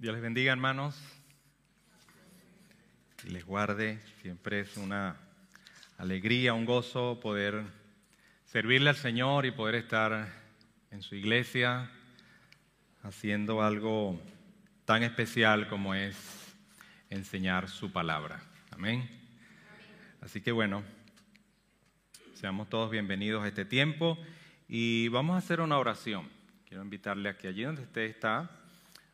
Dios 0.00 0.14
les 0.14 0.22
bendiga, 0.22 0.50
hermanos. 0.50 0.98
Y 3.22 3.28
les 3.28 3.44
guarde. 3.44 4.00
Siempre 4.22 4.60
es 4.60 4.78
una 4.78 5.14
alegría, 5.98 6.54
un 6.54 6.64
gozo 6.64 7.20
poder 7.20 7.64
servirle 8.46 8.88
al 8.88 8.96
Señor 8.96 9.44
y 9.44 9.50
poder 9.50 9.74
estar 9.74 10.26
en 10.90 11.02
su 11.02 11.16
iglesia 11.16 11.90
haciendo 13.02 13.62
algo 13.62 14.18
tan 14.86 15.02
especial 15.02 15.68
como 15.68 15.94
es 15.94 16.16
enseñar 17.10 17.68
su 17.68 17.92
palabra. 17.92 18.40
Amén. 18.70 19.06
Así 20.22 20.40
que 20.40 20.50
bueno, 20.50 20.82
seamos 22.32 22.70
todos 22.70 22.90
bienvenidos 22.90 23.44
a 23.44 23.48
este 23.48 23.66
tiempo 23.66 24.16
y 24.66 25.08
vamos 25.08 25.34
a 25.34 25.44
hacer 25.44 25.60
una 25.60 25.76
oración. 25.76 26.26
Quiero 26.64 26.82
invitarle 26.82 27.28
a 27.28 27.36
que 27.36 27.48
allí 27.48 27.64
donde 27.64 27.82
usted 27.82 28.04
está, 28.04 28.59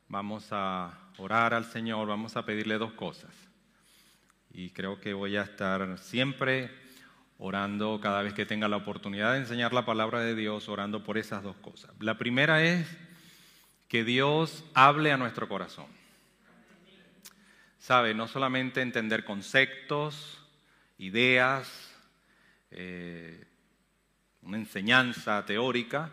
vamos 0.08 0.48
a 0.50 0.98
orar 1.18 1.54
al 1.54 1.64
Señor, 1.64 2.06
vamos 2.08 2.36
a 2.36 2.44
pedirle 2.44 2.78
dos 2.78 2.92
cosas. 2.92 3.34
Y 4.50 4.70
creo 4.70 5.00
que 5.00 5.12
voy 5.12 5.36
a 5.36 5.42
estar 5.42 5.98
siempre 5.98 6.70
orando 7.38 8.00
cada 8.00 8.22
vez 8.22 8.32
que 8.32 8.46
tenga 8.46 8.68
la 8.68 8.78
oportunidad 8.78 9.32
de 9.32 9.40
enseñar 9.40 9.72
la 9.72 9.84
palabra 9.84 10.20
de 10.20 10.34
Dios, 10.34 10.68
orando 10.68 11.02
por 11.02 11.18
esas 11.18 11.42
dos 11.42 11.56
cosas. 11.56 11.90
La 12.00 12.16
primera 12.16 12.62
es 12.62 12.86
que 13.88 14.04
Dios 14.04 14.64
hable 14.74 15.12
a 15.12 15.16
nuestro 15.16 15.48
corazón. 15.48 15.86
Sabe, 17.78 18.14
no 18.14 18.26
solamente 18.26 18.80
entender 18.80 19.24
conceptos, 19.24 20.42
ideas, 20.98 21.94
eh, 22.70 23.46
una 24.42 24.56
enseñanza 24.56 25.44
teórica, 25.44 26.10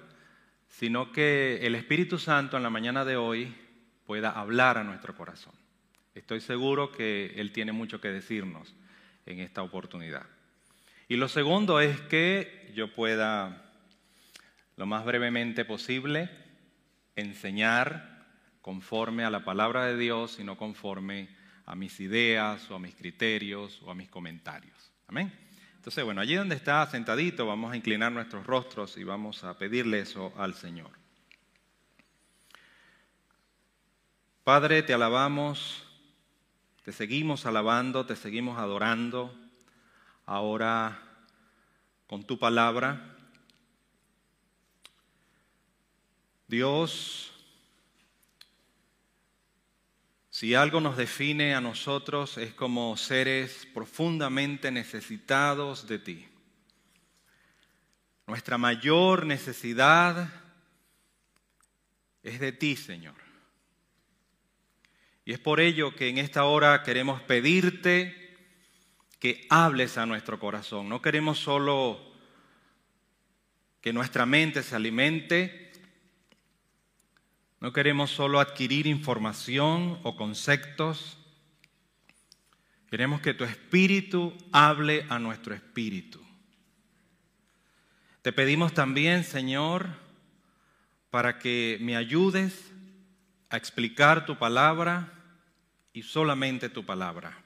sino 0.67 1.11
que 1.11 1.65
el 1.65 1.75
Espíritu 1.75 2.19
Santo 2.19 2.57
en 2.57 2.63
la 2.63 2.69
mañana 2.69 3.05
de 3.05 3.15
hoy 3.15 3.55
pueda 4.05 4.31
hablar 4.31 4.77
a 4.77 4.83
nuestro 4.83 5.15
corazón. 5.15 5.53
Estoy 6.15 6.41
seguro 6.41 6.91
que 6.91 7.33
Él 7.37 7.51
tiene 7.51 7.71
mucho 7.71 7.99
que 7.99 8.09
decirnos 8.09 8.73
en 9.25 9.39
esta 9.39 9.63
oportunidad. 9.63 10.25
Y 11.07 11.17
lo 11.17 11.27
segundo 11.27 11.79
es 11.79 11.99
que 12.01 12.71
yo 12.75 12.93
pueda, 12.93 13.71
lo 14.77 14.85
más 14.85 15.05
brevemente 15.05 15.65
posible, 15.65 16.29
enseñar 17.15 18.25
conforme 18.61 19.25
a 19.25 19.29
la 19.29 19.43
palabra 19.43 19.85
de 19.85 19.97
Dios 19.97 20.39
y 20.39 20.43
no 20.43 20.57
conforme 20.57 21.29
a 21.65 21.75
mis 21.75 21.99
ideas 21.99 22.69
o 22.71 22.75
a 22.75 22.79
mis 22.79 22.95
criterios 22.95 23.81
o 23.83 23.91
a 23.91 23.95
mis 23.95 24.09
comentarios. 24.09 24.91
Amén. 25.07 25.31
Entonces, 25.75 26.03
bueno, 26.03 26.21
allí 26.21 26.35
donde 26.35 26.55
está 26.55 26.85
sentadito 26.89 27.45
vamos 27.45 27.73
a 27.73 27.75
inclinar 27.75 28.11
nuestros 28.11 28.45
rostros 28.45 28.97
y 28.97 29.03
vamos 29.03 29.43
a 29.43 29.57
pedirle 29.57 29.99
eso 29.99 30.33
al 30.37 30.53
Señor. 30.53 31.02
Padre, 34.43 34.83
te 34.83 34.93
alabamos, 34.93 35.85
te 36.83 36.91
seguimos 36.91 37.45
alabando, 37.45 38.05
te 38.05 38.17
seguimos 38.17 38.59
adorando, 38.59 39.33
ahora 40.25 41.01
con 42.07 42.25
tu 42.25 42.37
palabra. 42.37 43.15
Dios, 46.45 47.31
si 50.29 50.55
algo 50.55 50.81
nos 50.81 50.97
define 50.97 51.55
a 51.55 51.61
nosotros 51.61 52.37
es 52.37 52.53
como 52.53 52.97
seres 52.97 53.65
profundamente 53.73 54.71
necesitados 54.71 55.87
de 55.87 55.99
ti. 55.99 56.27
Nuestra 58.27 58.57
mayor 58.57 59.25
necesidad 59.25 60.29
es 62.23 62.41
de 62.41 62.51
ti, 62.51 62.75
Señor. 62.75 63.22
Y 65.25 65.31
es 65.31 65.39
por 65.39 65.59
ello 65.59 65.95
que 65.95 66.09
en 66.09 66.17
esta 66.17 66.43
hora 66.45 66.83
queremos 66.83 67.21
pedirte 67.21 68.35
que 69.19 69.45
hables 69.49 69.97
a 69.97 70.05
nuestro 70.05 70.37
corazón. 70.37 70.89
No 70.89 71.01
queremos 71.01 71.39
solo 71.39 72.13
que 73.79 73.93
nuestra 73.93 74.25
mente 74.25 74.63
se 74.63 74.75
alimente, 74.75 75.71
no 77.61 77.71
queremos 77.71 78.11
solo 78.11 78.41
adquirir 78.41 78.85
información 78.85 79.97
o 80.03 80.17
conceptos, 80.17 81.17
queremos 82.89 83.21
que 83.21 83.33
tu 83.33 83.45
espíritu 83.45 84.33
hable 84.51 85.05
a 85.07 85.19
nuestro 85.19 85.55
espíritu. 85.55 86.21
Te 88.21 88.33
pedimos 88.33 88.73
también, 88.73 89.23
Señor, 89.23 89.87
para 91.09 91.39
que 91.39 91.77
me 91.79 91.95
ayudes 91.95 92.72
a 93.53 93.57
explicar 93.57 94.25
tu 94.25 94.35
palabra 94.35 95.13
y 95.93 96.01
solamente 96.01 96.69
tu 96.69 96.87
palabra. 96.87 97.37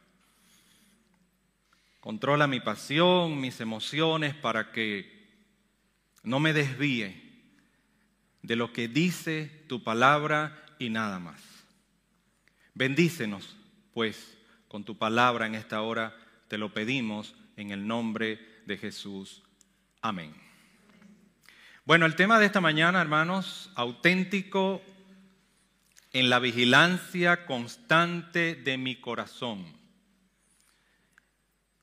Controla 2.00 2.48
mi 2.48 2.62
pasión, 2.62 3.42
mis 3.42 3.60
emociones 3.60 4.34
para 4.34 4.72
que 4.72 5.28
no 6.24 6.40
me 6.40 6.54
desvíe 6.54 7.14
de 8.42 8.56
lo 8.56 8.72
que 8.72 8.88
dice 8.88 9.66
tu 9.68 9.84
palabra 9.84 10.58
y 10.80 10.90
nada 10.90 11.20
más. 11.20 11.42
Bendícenos, 12.74 13.58
pues, 13.94 14.38
con 14.70 14.86
tu 14.86 14.98
palabra 14.98 15.46
en 15.46 15.56
esta 15.56 15.82
hora, 15.82 16.16
te 16.48 16.58
lo 16.58 16.74
pedimos 16.74 17.36
en 17.58 17.72
el 17.72 17.86
nombre 17.86 18.40
de 18.66 18.78
Jesús. 18.78 19.44
Amén. 20.02 20.34
Bueno, 21.84 22.06
el 22.06 22.16
tema 22.16 22.40
de 22.40 22.46
esta 22.46 22.62
mañana, 22.62 23.02
hermanos, 23.02 23.72
auténtico 23.76 24.82
en 26.18 26.32
la 26.32 26.40
vigilancia 26.40 27.46
constante 27.46 28.56
de 28.56 28.80
mi 28.80 28.96
corazón. 28.96 29.64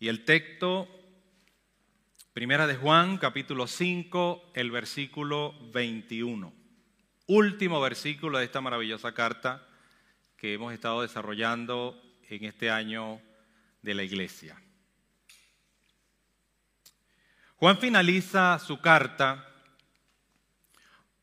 Y 0.00 0.08
el 0.08 0.24
texto, 0.24 0.88
primera 2.32 2.66
de 2.66 2.74
Juan, 2.74 3.18
capítulo 3.18 3.68
5, 3.68 4.50
el 4.56 4.72
versículo 4.72 5.54
21. 5.72 6.52
Último 7.28 7.80
versículo 7.80 8.38
de 8.38 8.46
esta 8.46 8.60
maravillosa 8.60 9.14
carta 9.14 9.68
que 10.36 10.54
hemos 10.54 10.74
estado 10.74 11.02
desarrollando 11.02 12.02
en 12.28 12.44
este 12.44 12.72
año 12.72 13.20
de 13.82 13.94
la 13.94 14.02
iglesia. 14.02 14.60
Juan 17.54 17.78
finaliza 17.78 18.58
su 18.58 18.80
carta 18.80 19.53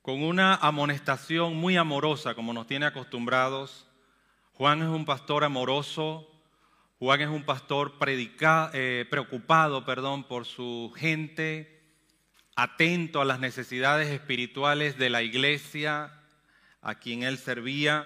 con 0.01 0.23
una 0.23 0.55
amonestación 0.55 1.55
muy 1.55 1.77
amorosa, 1.77 2.33
como 2.33 2.53
nos 2.53 2.65
tiene 2.65 2.87
acostumbrados. 2.87 3.87
Juan 4.53 4.81
es 4.81 4.87
un 4.87 5.05
pastor 5.05 5.43
amoroso, 5.43 6.27
Juan 6.97 7.21
es 7.21 7.29
un 7.29 7.43
pastor 7.43 7.93
eh, 8.73 9.05
preocupado 9.09 9.85
perdón, 9.85 10.23
por 10.23 10.45
su 10.45 10.91
gente, 10.95 11.81
atento 12.55 13.21
a 13.21 13.25
las 13.25 13.39
necesidades 13.39 14.09
espirituales 14.09 14.97
de 14.97 15.09
la 15.11 15.21
iglesia 15.21 16.11
a 16.81 16.95
quien 16.95 17.21
él 17.21 17.37
servía. 17.37 18.05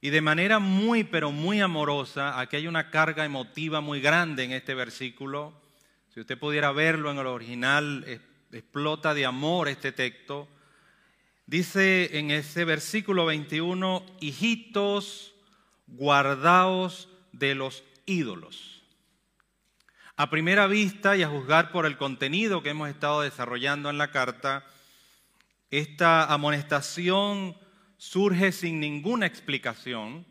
Y 0.00 0.08
de 0.08 0.22
manera 0.22 0.60
muy, 0.60 1.04
pero 1.04 1.30
muy 1.30 1.60
amorosa, 1.60 2.40
aquí 2.40 2.56
hay 2.56 2.66
una 2.66 2.88
carga 2.88 3.26
emotiva 3.26 3.82
muy 3.82 4.00
grande 4.00 4.44
en 4.44 4.52
este 4.52 4.74
versículo. 4.74 5.52
Si 6.14 6.20
usted 6.20 6.38
pudiera 6.38 6.72
verlo 6.72 7.10
en 7.10 7.18
el 7.18 7.26
original, 7.26 8.06
explota 8.50 9.12
de 9.12 9.26
amor 9.26 9.68
este 9.68 9.92
texto 9.92 10.48
Dice 11.50 12.16
en 12.16 12.30
ese 12.30 12.64
versículo 12.64 13.26
21, 13.26 14.06
hijitos, 14.20 15.34
guardaos 15.88 17.08
de 17.32 17.56
los 17.56 17.82
ídolos. 18.06 18.84
A 20.14 20.30
primera 20.30 20.68
vista 20.68 21.16
y 21.16 21.24
a 21.24 21.28
juzgar 21.28 21.72
por 21.72 21.86
el 21.86 21.96
contenido 21.96 22.62
que 22.62 22.70
hemos 22.70 22.88
estado 22.88 23.22
desarrollando 23.22 23.90
en 23.90 23.98
la 23.98 24.12
carta, 24.12 24.64
esta 25.72 26.32
amonestación 26.32 27.56
surge 27.96 28.52
sin 28.52 28.78
ninguna 28.78 29.26
explicación, 29.26 30.24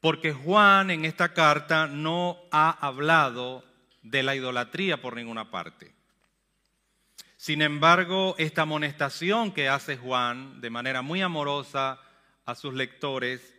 porque 0.00 0.32
Juan 0.32 0.92
en 0.92 1.04
esta 1.04 1.34
carta 1.34 1.88
no 1.88 2.38
ha 2.52 2.70
hablado 2.70 3.64
de 4.02 4.22
la 4.22 4.36
idolatría 4.36 5.02
por 5.02 5.16
ninguna 5.16 5.50
parte. 5.50 5.97
Sin 7.38 7.62
embargo, 7.62 8.34
esta 8.36 8.62
amonestación 8.62 9.52
que 9.52 9.68
hace 9.68 9.96
Juan 9.96 10.60
de 10.60 10.70
manera 10.70 11.02
muy 11.02 11.22
amorosa 11.22 12.00
a 12.44 12.56
sus 12.56 12.74
lectores, 12.74 13.54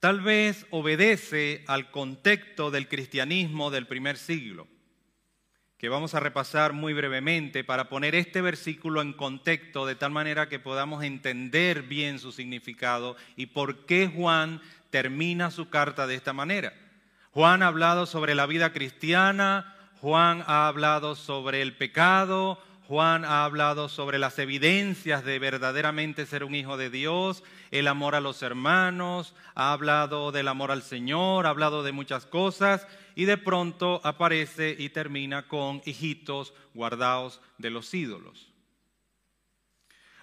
tal 0.00 0.22
vez 0.22 0.66
obedece 0.70 1.64
al 1.68 1.90
contexto 1.90 2.70
del 2.70 2.88
cristianismo 2.88 3.70
del 3.70 3.86
primer 3.86 4.16
siglo, 4.16 4.66
que 5.76 5.90
vamos 5.90 6.14
a 6.14 6.20
repasar 6.20 6.72
muy 6.72 6.94
brevemente 6.94 7.62
para 7.62 7.90
poner 7.90 8.14
este 8.14 8.40
versículo 8.40 9.02
en 9.02 9.12
contexto 9.12 9.84
de 9.84 9.94
tal 9.94 10.10
manera 10.10 10.48
que 10.48 10.58
podamos 10.58 11.04
entender 11.04 11.82
bien 11.82 12.18
su 12.18 12.32
significado 12.32 13.16
y 13.36 13.46
por 13.46 13.84
qué 13.84 14.08
Juan 14.08 14.62
termina 14.88 15.50
su 15.50 15.68
carta 15.68 16.06
de 16.06 16.14
esta 16.14 16.32
manera. 16.32 16.72
Juan 17.32 17.62
ha 17.62 17.66
hablado 17.66 18.06
sobre 18.06 18.34
la 18.34 18.46
vida 18.46 18.72
cristiana, 18.72 19.76
Juan 20.02 20.42
ha 20.48 20.66
hablado 20.66 21.14
sobre 21.14 21.62
el 21.62 21.76
pecado, 21.76 22.58
Juan 22.88 23.24
ha 23.24 23.44
hablado 23.44 23.88
sobre 23.88 24.18
las 24.18 24.36
evidencias 24.40 25.24
de 25.24 25.38
verdaderamente 25.38 26.26
ser 26.26 26.42
un 26.42 26.56
hijo 26.56 26.76
de 26.76 26.90
Dios, 26.90 27.44
el 27.70 27.86
amor 27.86 28.16
a 28.16 28.20
los 28.20 28.42
hermanos, 28.42 29.32
ha 29.54 29.72
hablado 29.72 30.32
del 30.32 30.48
amor 30.48 30.72
al 30.72 30.82
Señor, 30.82 31.46
ha 31.46 31.50
hablado 31.50 31.84
de 31.84 31.92
muchas 31.92 32.26
cosas 32.26 32.84
y 33.14 33.26
de 33.26 33.36
pronto 33.36 34.00
aparece 34.02 34.74
y 34.76 34.88
termina 34.88 35.46
con 35.46 35.80
hijitos 35.84 36.52
guardados 36.74 37.40
de 37.58 37.70
los 37.70 37.94
ídolos. 37.94 38.50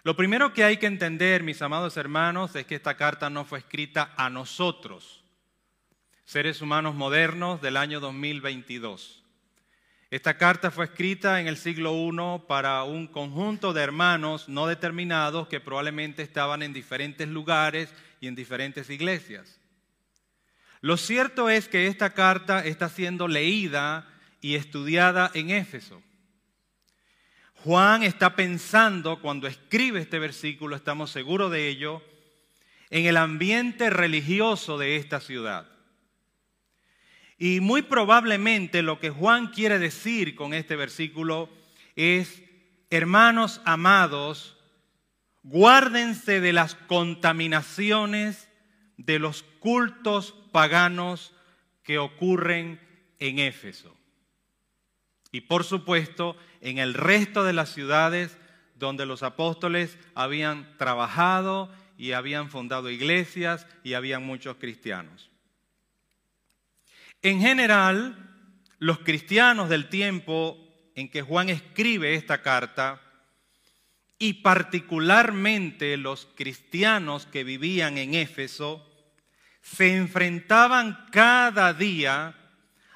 Lo 0.03 0.17
primero 0.17 0.51
que 0.51 0.65
hay 0.65 0.75
que 0.75 0.87
entender, 0.87 1.41
mis 1.41 1.61
amados 1.61 1.95
hermanos, 1.95 2.53
es 2.57 2.65
que 2.65 2.75
esta 2.75 2.97
carta 2.97 3.29
no 3.29 3.45
fue 3.45 3.59
escrita 3.59 4.13
a 4.17 4.29
nosotros, 4.29 5.23
seres 6.25 6.61
humanos 6.61 6.95
modernos 6.95 7.61
del 7.61 7.77
año 7.77 8.01
2022. 8.01 9.18
Esta 10.11 10.37
carta 10.37 10.71
fue 10.71 10.85
escrita 10.85 11.39
en 11.39 11.47
el 11.47 11.55
siglo 11.55 11.93
I 11.93 12.47
para 12.47 12.83
un 12.83 13.05
conjunto 13.05 13.73
de 13.73 13.83
hermanos 13.83 14.49
no 14.49 14.65
determinados 14.65 15.47
que 15.47 15.59
probablemente 15.59 16.23
estaban 16.23 16.63
en 16.63 16.73
diferentes 16.73 17.27
lugares 17.27 17.93
y 18.19 18.27
en 18.27 18.33
diferentes 18.33 18.89
iglesias. 18.89 19.59
Lo 20.81 20.97
cierto 20.97 21.49
es 21.49 21.67
que 21.67 21.85
esta 21.85 22.11
carta 22.15 22.65
está 22.65 22.89
siendo 22.89 23.27
leída 23.27 24.07
y 24.41 24.55
estudiada 24.55 25.29
en 25.35 25.51
Éfeso. 25.51 26.01
Juan 27.63 28.01
está 28.01 28.35
pensando 28.35 29.21
cuando 29.21 29.45
escribe 29.45 29.99
este 29.99 30.17
versículo, 30.17 30.75
estamos 30.75 31.11
seguros 31.11 31.51
de 31.51 31.67
ello, 31.67 32.01
en 32.89 33.05
el 33.05 33.17
ambiente 33.17 33.91
religioso 33.91 34.79
de 34.79 34.95
esta 34.95 35.19
ciudad. 35.19 35.67
Y 37.39 37.61
muy 37.61 37.81
probablemente 37.81 38.81
lo 38.81 38.99
que 38.99 39.09
Juan 39.09 39.47
quiere 39.47 39.79
decir 39.79 40.35
con 40.35 40.53
este 40.53 40.75
versículo 40.75 41.49
es, 41.95 42.43
hermanos 42.89 43.61
amados, 43.63 44.57
guárdense 45.43 46.41
de 46.41 46.51
las 46.51 46.75
contaminaciones 46.75 48.49
de 48.97 49.19
los 49.19 49.43
cultos 49.59 50.35
paganos 50.51 51.33
que 51.81 51.97
ocurren 51.97 52.81
en 53.19 53.39
Éfeso. 53.39 53.95
Y 55.31 55.41
por 55.41 55.63
supuesto, 55.63 56.35
en 56.59 56.77
el 56.77 56.93
resto 56.93 57.45
de 57.45 57.53
las 57.53 57.69
ciudades 57.69 58.37
donde 58.75 59.05
los 59.05 59.23
apóstoles 59.23 59.97
habían 60.13 60.77
trabajado 60.77 61.71
y 61.97 62.11
habían 62.11 62.49
fundado 62.49 62.89
iglesias 62.89 63.65
y 63.83 63.93
habían 63.93 64.25
muchos 64.25 64.57
cristianos. 64.57 65.28
En 67.21 67.41
general, 67.41 68.15
los 68.77 68.99
cristianos 68.99 69.69
del 69.69 69.89
tiempo 69.89 70.57
en 70.95 71.09
que 71.09 71.21
Juan 71.21 71.49
escribe 71.49 72.15
esta 72.15 72.41
carta, 72.41 73.01
y 74.17 74.33
particularmente 74.33 75.95
los 75.97 76.27
cristianos 76.35 77.25
que 77.25 77.43
vivían 77.43 77.97
en 77.97 78.13
Éfeso, 78.13 78.85
se 79.61 79.95
enfrentaban 79.95 81.05
cada 81.11 81.73
día 81.73 82.35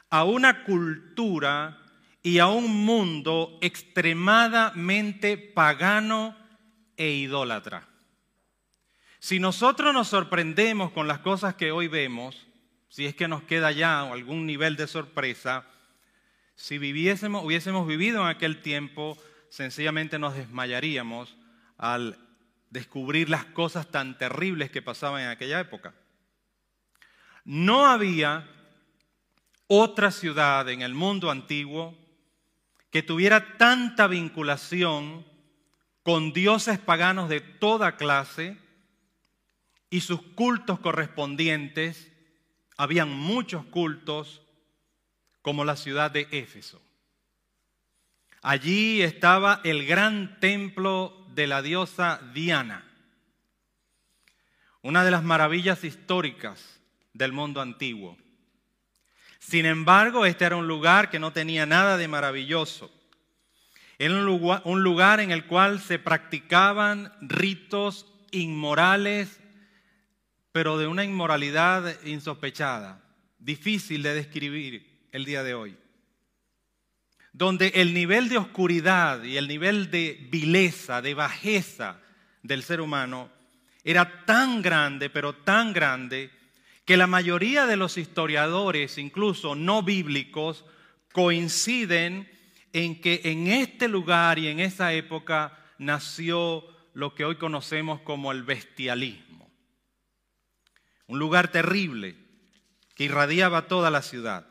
a 0.10 0.24
una 0.25 0.64
cultura 0.64 1.81
y 2.22 2.40
a 2.40 2.48
un 2.48 2.86
mundo 2.86 3.58
extremadamente 3.62 5.38
pagano 5.38 6.38
e 6.98 7.10
idólatra. 7.12 7.88
Si 9.20 9.40
nosotros 9.40 9.94
nos 9.94 10.10
sorprendemos 10.10 10.92
con 10.92 11.08
las 11.08 11.20
cosas 11.20 11.56
que 11.56 11.72
hoy 11.72 11.88
vemos, 11.88 12.48
si 12.94 13.07
es 13.07 13.16
que 13.16 13.28
nos 13.28 13.42
queda 13.42 13.72
ya 13.72 14.01
algún 14.01 14.45
nivel 14.45 14.75
de 14.75 14.86
sorpresa, 14.86 15.66
si 16.56 16.78
viviésemos, 16.78 17.44
hubiésemos 17.44 17.88
vivido 17.88 18.22
en 18.22 18.28
aquel 18.28 18.62
tiempo, 18.62 19.18
sencillamente 19.50 20.19
nos 20.19 20.36
desmayaríamos 20.36 21.36
al 21.80 22.19
descubrir 22.69 23.31
las 23.31 23.45
cosas 23.45 23.90
tan 23.90 24.16
terribles 24.19 24.69
que 24.69 24.84
pasaban 24.84 25.24
en 25.24 25.30
aquella 25.30 25.60
época. 25.60 25.95
No 27.45 27.88
había 27.88 28.48
otra 29.66 30.12
ciudad 30.12 30.69
en 30.69 30.84
el 30.84 30.94
mundo 30.94 31.31
antiguo 31.31 31.98
que 32.92 33.01
tuviera 33.01 33.57
tanta 33.57 34.06
vinculación 34.06 35.25
con 36.04 36.31
dioses 36.31 36.78
paganos 36.78 37.28
de 37.28 37.42
toda 37.42 37.98
clase 37.98 38.56
y 39.89 40.01
sus 40.01 40.22
cultos 40.22 40.78
correspondientes, 40.78 42.12
habían 42.78 43.10
muchos 43.10 43.66
cultos 43.66 44.42
como 45.42 45.66
la 45.66 45.75
ciudad 45.75 46.12
de 46.12 46.28
Éfeso. 46.31 46.81
Allí 48.42 49.02
estaba 49.02 49.62
el 49.64 49.86
gran 49.86 50.40
templo 50.40 51.25
de 51.34 51.48
la 51.48 51.62
diosa 51.62 52.22
Diana, 52.34 52.84
una 54.81 55.06
de 55.06 55.12
las 55.12 55.24
maravillas 55.24 55.84
históricas 55.84 56.80
del 57.14 57.31
mundo 57.31 57.62
antiguo. 57.62 58.18
Sin 59.40 59.66
embargo, 59.66 60.25
este 60.25 60.46
era 60.46 60.56
un 60.56 60.68
lugar 60.68 61.10
que 61.10 61.20
no 61.20 61.31
tenía 61.31 61.66
nada 61.66 61.98
de 61.98 62.08
maravilloso. 62.08 62.92
Era 63.98 64.14
un 64.16 64.84
lugar, 64.84 65.20
en 65.20 65.31
el 65.31 65.46
cual 65.46 65.80
se 65.80 66.00
practicaban 66.00 67.14
ritos 67.22 68.08
inmorales, 68.31 69.40
pero 70.53 70.77
de 70.77 70.85
una 70.85 71.03
inmoralidad 71.03 72.01
insospechada, 72.05 73.01
difícil 73.39 74.03
de 74.03 74.13
describir 74.13 75.07
el 75.11 75.25
día 75.25 75.44
de 75.44 75.55
hoy. 75.55 75.75
Donde 77.33 77.69
el 77.69 77.95
nivel 77.95 78.29
de 78.29 78.38
oscuridad 78.38 79.23
y 79.23 79.38
el 79.38 79.47
nivel 79.47 79.89
de 79.89 80.27
vileza, 80.29 81.01
de 81.01 81.15
bajeza 81.15 82.00
del 82.44 82.61
ser 82.61 82.81
humano 82.81 83.31
era 83.83 84.25
tan 84.25 84.61
grande, 84.61 85.09
pero 85.09 85.33
tan 85.33 85.73
grande, 85.73 86.29
que 86.85 86.97
la 86.97 87.07
mayoría 87.07 87.65
de 87.65 87.75
los 87.75 87.97
historiadores, 87.97 89.00
incluso 89.00 89.55
no 89.55 89.81
bíblicos, 89.81 90.65
coinciden 91.11 92.29
en 92.73 93.01
que 93.01 93.21
en 93.23 93.47
este 93.47 93.88
lugar 93.88 94.38
y 94.38 94.50
en 94.50 94.59
esa 94.59 94.94
época 94.94 95.57
nació 95.79 96.63
lo 96.94 97.15
que 97.15 97.25
hoy 97.25 97.38
conocemos 97.38 98.01
como 98.01 98.31
el 98.31 98.44
bestialismo. 98.44 99.32
Un 101.07 101.19
lugar 101.19 101.50
terrible 101.50 102.15
que 102.95 103.05
irradiaba 103.05 103.67
toda 103.67 103.89
la 103.89 104.01
ciudad. 104.01 104.47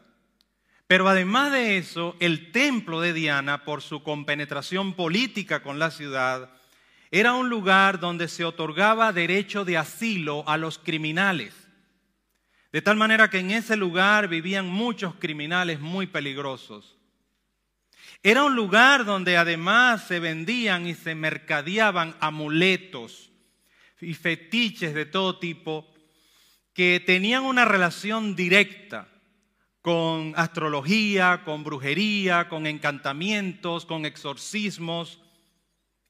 Pero 0.86 1.08
además 1.08 1.52
de 1.52 1.78
eso, 1.78 2.16
el 2.20 2.52
templo 2.52 3.00
de 3.00 3.12
Diana, 3.12 3.64
por 3.64 3.80
su 3.82 4.02
compenetración 4.02 4.94
política 4.94 5.62
con 5.62 5.78
la 5.78 5.90
ciudad, 5.90 6.50
era 7.10 7.34
un 7.34 7.48
lugar 7.48 8.00
donde 8.00 8.28
se 8.28 8.44
otorgaba 8.44 9.12
derecho 9.12 9.64
de 9.64 9.78
asilo 9.78 10.44
a 10.46 10.56
los 10.56 10.78
criminales. 10.78 11.54
De 12.72 12.80
tal 12.80 12.96
manera 12.96 13.28
que 13.28 13.38
en 13.38 13.50
ese 13.50 13.76
lugar 13.76 14.28
vivían 14.28 14.66
muchos 14.66 15.14
criminales 15.16 15.78
muy 15.78 16.06
peligrosos. 16.06 16.96
Era 18.22 18.44
un 18.44 18.56
lugar 18.56 19.04
donde 19.04 19.36
además 19.36 20.06
se 20.06 20.20
vendían 20.20 20.86
y 20.86 20.94
se 20.94 21.14
mercadeaban 21.14 22.16
amuletos 22.20 23.30
y 24.00 24.14
fetiches 24.14 24.94
de 24.94 25.06
todo 25.06 25.38
tipo 25.38 25.91
que 26.74 27.02
tenían 27.04 27.44
una 27.44 27.64
relación 27.64 28.34
directa 28.34 29.08
con 29.82 30.32
astrología, 30.36 31.42
con 31.44 31.64
brujería, 31.64 32.48
con 32.48 32.66
encantamientos, 32.66 33.84
con 33.84 34.06
exorcismos 34.06 35.20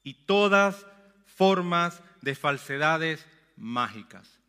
y 0.02 0.26
todas 0.26 0.86
formas 1.26 2.02
de 2.20 2.34
falsedades 2.34 3.26
mágicas. 3.56 4.42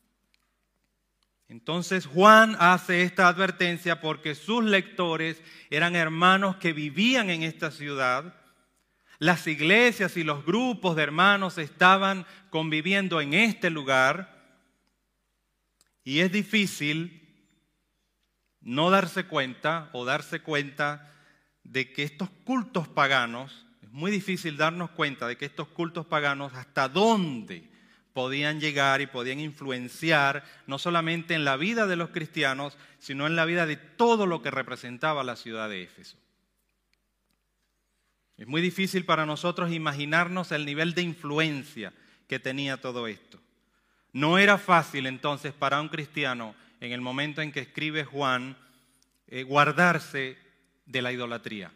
Entonces 1.48 2.06
Juan 2.06 2.56
hace 2.60 3.04
esta 3.04 3.28
advertencia 3.28 4.02
porque 4.02 4.36
sus 4.36 4.64
lectores 4.64 5.42
eran 5.70 5.96
hermanos 5.96 6.56
que 6.58 6.74
vivían 6.74 7.30
en 7.30 7.44
esta 7.44 7.72
ciudad. 7.72 8.36
Las 9.20 9.46
iglesias 9.48 10.18
y 10.18 10.24
los 10.24 10.46
grupos 10.46 10.96
de 10.96 11.04
hermanos 11.04 11.58
estaban 11.58 12.26
conviviendo 12.50 13.22
en 13.22 13.34
este 13.34 13.70
lugar. 13.70 14.33
Y 16.04 16.20
es 16.20 16.32
difícil 16.32 17.22
no 18.62 18.90
darse 18.90 19.26
cuenta 19.26 19.90
o 19.94 20.06
darse 20.06 20.42
cuenta 20.42 21.14
de 21.64 21.92
que 21.92 22.04
estos 22.04 22.30
cultos 22.44 22.88
paganos, 22.88 23.66
es 23.82 23.92
muy 23.92 24.12
difícil 24.12 24.58
darnos 24.58 24.92
cuenta 24.92 25.28
de 25.28 25.38
que 25.38 25.46
estos 25.46 25.68
cultos 25.70 26.06
paganos 26.06 26.54
hasta 26.54 26.90
dónde 26.90 27.70
podían 28.14 28.60
llegar 28.60 29.02
y 29.02 29.08
podían 29.08 29.40
influenciar 29.40 30.44
no 30.68 30.78
solamente 30.78 31.34
en 31.34 31.46
la 31.46 31.58
vida 31.58 31.88
de 31.88 31.96
los 31.96 32.10
cristianos, 32.10 32.78
sino 33.00 33.26
en 33.28 33.36
la 33.36 33.46
vida 33.46 33.66
de 33.66 33.78
todo 33.78 34.28
lo 34.28 34.42
que 34.42 34.52
representaba 34.52 35.24
la 35.24 35.36
ciudad 35.36 35.68
de 35.70 35.84
Éfeso. 35.84 36.18
Es 38.38 38.48
muy 38.48 38.62
difícil 38.62 39.06
para 39.06 39.26
nosotros 39.26 39.72
imaginarnos 39.72 40.52
el 40.52 40.66
nivel 40.66 40.94
de 40.94 41.02
influencia 41.02 41.94
que 42.28 42.40
tenía 42.40 42.78
todo 42.78 43.08
esto. 43.08 43.43
No 44.14 44.38
era 44.38 44.58
fácil 44.58 45.08
entonces 45.08 45.54
para 45.54 45.82
un 45.82 45.90
cristiano 45.90 46.56
en 46.80 46.92
el 46.92 47.02
momento 47.02 47.42
en 47.42 47.52
que 47.52 47.62
escribe 47.62 48.06
Juan 48.06 48.56
eh, 49.28 49.44
guardarse 49.44 50.38
de 50.86 51.02
la 51.02 51.12
idolatría. 51.12 51.72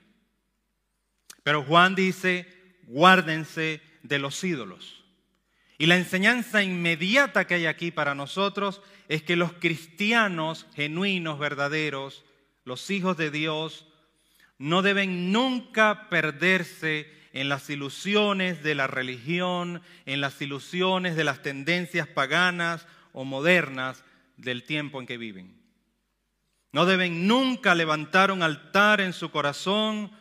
Pero 1.43 1.63
Juan 1.63 1.95
dice, 1.95 2.47
guárdense 2.83 3.81
de 4.03 4.19
los 4.19 4.43
ídolos. 4.43 5.03
Y 5.79 5.87
la 5.87 5.97
enseñanza 5.97 6.61
inmediata 6.61 7.47
que 7.47 7.55
hay 7.55 7.65
aquí 7.65 7.91
para 7.91 8.15
nosotros 8.15 8.81
es 9.07 9.23
que 9.23 9.35
los 9.35 9.53
cristianos 9.53 10.67
genuinos, 10.75 11.39
verdaderos, 11.39 12.23
los 12.65 12.89
hijos 12.89 13.17
de 13.17 13.31
Dios, 13.31 13.87
no 14.57 14.81
deben 14.81 15.31
nunca 15.31 16.09
perderse 16.09 17.16
en 17.37 17.49
las 17.49 17.69
ilusiones 17.69 18.63
de 18.63 18.73
la 18.73 18.87
religión, 18.87 19.83
en 20.07 20.21
las 20.21 20.41
ilusiones 20.41 21.15
de 21.15 21.23
las 21.23 21.43
tendencias 21.43 22.07
paganas 22.07 22.87
o 23.13 23.25
modernas 23.25 24.03
del 24.37 24.63
tiempo 24.63 24.99
en 24.99 25.05
que 25.05 25.19
viven. 25.19 25.55
No 26.71 26.87
deben 26.87 27.27
nunca 27.27 27.75
levantar 27.75 28.31
un 28.31 28.41
altar 28.41 29.01
en 29.01 29.13
su 29.13 29.29
corazón 29.29 30.11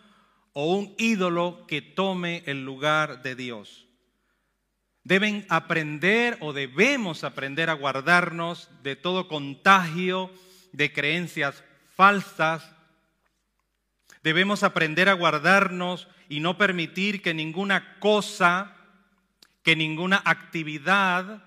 o 0.52 0.74
un 0.74 0.94
ídolo 0.98 1.66
que 1.66 1.80
tome 1.80 2.42
el 2.44 2.66
lugar 2.66 3.22
de 3.22 3.34
Dios. 3.34 3.86
Deben 5.02 5.46
aprender 5.48 6.36
o 6.40 6.52
debemos 6.52 7.24
aprender 7.24 7.70
a 7.70 7.74
guardarnos 7.74 8.68
de 8.82 8.94
todo 8.94 9.26
contagio 9.26 10.30
de 10.72 10.92
creencias 10.92 11.64
falsas. 11.94 12.74
Debemos 14.22 14.62
aprender 14.62 15.08
a 15.08 15.14
guardarnos 15.14 16.08
y 16.28 16.40
no 16.40 16.56
permitir 16.58 17.22
que 17.22 17.34
ninguna 17.34 17.98
cosa, 17.98 18.74
que 19.62 19.76
ninguna 19.76 20.22
actividad 20.24 21.44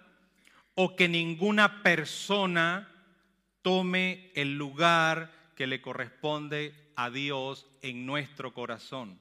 o 0.75 0.95
que 0.95 1.07
ninguna 1.07 1.83
persona 1.83 2.87
tome 3.61 4.31
el 4.35 4.57
lugar 4.57 5.31
que 5.55 5.67
le 5.67 5.81
corresponde 5.81 6.73
a 6.95 7.09
Dios 7.09 7.67
en 7.81 8.05
nuestro 8.05 8.53
corazón. 8.53 9.19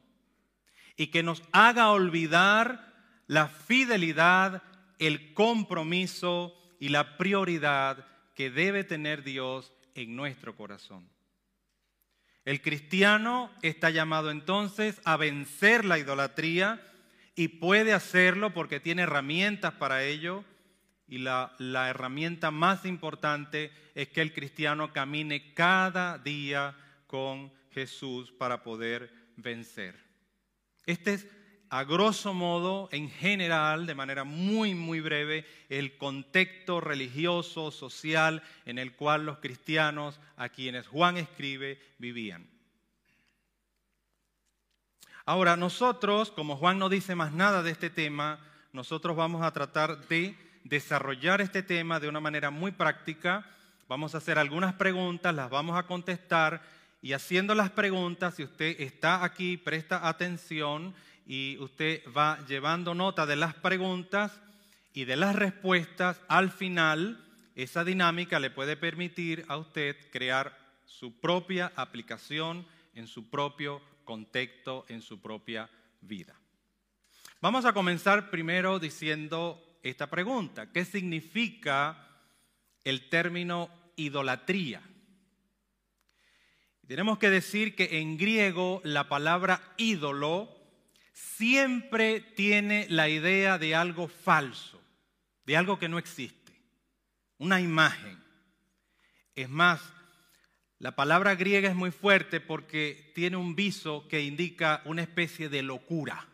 Y 0.96 1.08
que 1.08 1.22
nos 1.22 1.42
haga 1.52 1.90
olvidar 1.90 2.94
la 3.26 3.48
fidelidad, 3.48 4.62
el 4.98 5.34
compromiso 5.34 6.54
y 6.80 6.88
la 6.88 7.16
prioridad 7.16 8.06
que 8.34 8.50
debe 8.50 8.84
tener 8.84 9.22
Dios 9.22 9.72
en 9.94 10.14
nuestro 10.14 10.56
corazón. 10.56 11.08
El 12.48 12.62
cristiano 12.62 13.50
está 13.60 13.90
llamado 13.90 14.30
entonces 14.30 15.02
a 15.04 15.18
vencer 15.18 15.84
la 15.84 15.98
idolatría 15.98 16.80
y 17.34 17.48
puede 17.48 17.92
hacerlo 17.92 18.54
porque 18.54 18.80
tiene 18.80 19.02
herramientas 19.02 19.74
para 19.74 20.02
ello. 20.04 20.46
Y 21.06 21.18
la, 21.18 21.54
herramienta 21.58 22.50
más 22.50 22.86
importante 22.86 23.70
es 23.94 24.08
que 24.08 24.22
el 24.22 24.32
cristiano 24.32 24.94
camine 24.94 25.52
cada 25.52 26.16
día 26.16 26.74
con 27.06 27.52
Jesús 27.70 28.32
para 28.32 28.62
poder 28.62 29.12
vencer. 29.36 30.02
Este 30.86 31.12
es, 31.12 31.26
a 31.70 31.84
grosso 31.84 32.32
modo, 32.32 32.88
en 32.92 33.10
general, 33.10 33.86
de 33.86 33.94
manera 33.94 34.24
muy, 34.24 34.74
muy 34.74 35.00
breve, 35.00 35.44
el 35.68 35.98
contexto 35.98 36.80
religioso, 36.80 37.70
social, 37.70 38.42
en 38.64 38.78
el 38.78 38.94
cual 38.94 39.26
los 39.26 39.38
cristianos, 39.38 40.18
a 40.36 40.48
quienes 40.48 40.86
Juan 40.86 41.18
escribe, 41.18 41.80
vivían. 41.98 42.48
Ahora, 45.26 45.56
nosotros, 45.56 46.30
como 46.30 46.56
Juan 46.56 46.78
no 46.78 46.88
dice 46.88 47.14
más 47.14 47.32
nada 47.32 47.62
de 47.62 47.70
este 47.70 47.90
tema, 47.90 48.40
nosotros 48.72 49.14
vamos 49.14 49.42
a 49.42 49.52
tratar 49.52 50.08
de 50.08 50.34
desarrollar 50.64 51.42
este 51.42 51.62
tema 51.62 52.00
de 52.00 52.08
una 52.08 52.20
manera 52.20 52.50
muy 52.50 52.72
práctica. 52.72 53.44
Vamos 53.88 54.14
a 54.14 54.18
hacer 54.18 54.38
algunas 54.38 54.74
preguntas, 54.74 55.34
las 55.34 55.50
vamos 55.50 55.78
a 55.78 55.82
contestar 55.82 56.62
y 57.00 57.12
haciendo 57.12 57.54
las 57.54 57.70
preguntas, 57.70 58.34
si 58.34 58.42
usted 58.42 58.80
está 58.80 59.22
aquí, 59.22 59.56
presta 59.56 60.08
atención 60.08 60.94
y 61.28 61.58
usted 61.58 62.02
va 62.16 62.44
llevando 62.46 62.94
nota 62.94 63.26
de 63.26 63.36
las 63.36 63.54
preguntas 63.54 64.40
y 64.94 65.04
de 65.04 65.14
las 65.14 65.36
respuestas, 65.36 66.18
al 66.26 66.50
final 66.50 67.22
esa 67.54 67.84
dinámica 67.84 68.40
le 68.40 68.50
puede 68.50 68.78
permitir 68.78 69.44
a 69.46 69.58
usted 69.58 69.94
crear 70.10 70.58
su 70.86 71.20
propia 71.20 71.70
aplicación 71.76 72.66
en 72.94 73.06
su 73.06 73.28
propio 73.28 73.82
contexto, 74.04 74.86
en 74.88 75.02
su 75.02 75.20
propia 75.20 75.68
vida. 76.00 76.34
Vamos 77.42 77.66
a 77.66 77.74
comenzar 77.74 78.30
primero 78.30 78.78
diciendo 78.78 79.78
esta 79.82 80.08
pregunta. 80.08 80.72
¿Qué 80.72 80.86
significa 80.86 82.08
el 82.84 83.10
término 83.10 83.68
idolatría? 83.96 84.80
Tenemos 86.86 87.18
que 87.18 87.28
decir 87.28 87.76
que 87.76 88.00
en 88.00 88.16
griego 88.16 88.80
la 88.82 89.10
palabra 89.10 89.74
ídolo 89.76 90.57
siempre 91.18 92.20
tiene 92.20 92.86
la 92.88 93.08
idea 93.08 93.58
de 93.58 93.74
algo 93.74 94.06
falso, 94.08 94.80
de 95.44 95.56
algo 95.56 95.78
que 95.78 95.88
no 95.88 95.98
existe, 95.98 96.52
una 97.38 97.60
imagen. 97.60 98.22
Es 99.34 99.48
más, 99.48 99.80
la 100.78 100.94
palabra 100.94 101.34
griega 101.34 101.68
es 101.68 101.74
muy 101.74 101.90
fuerte 101.90 102.40
porque 102.40 103.12
tiene 103.14 103.36
un 103.36 103.56
viso 103.56 104.06
que 104.08 104.20
indica 104.20 104.80
una 104.84 105.02
especie 105.02 105.48
de 105.48 105.62
locura. 105.62 106.28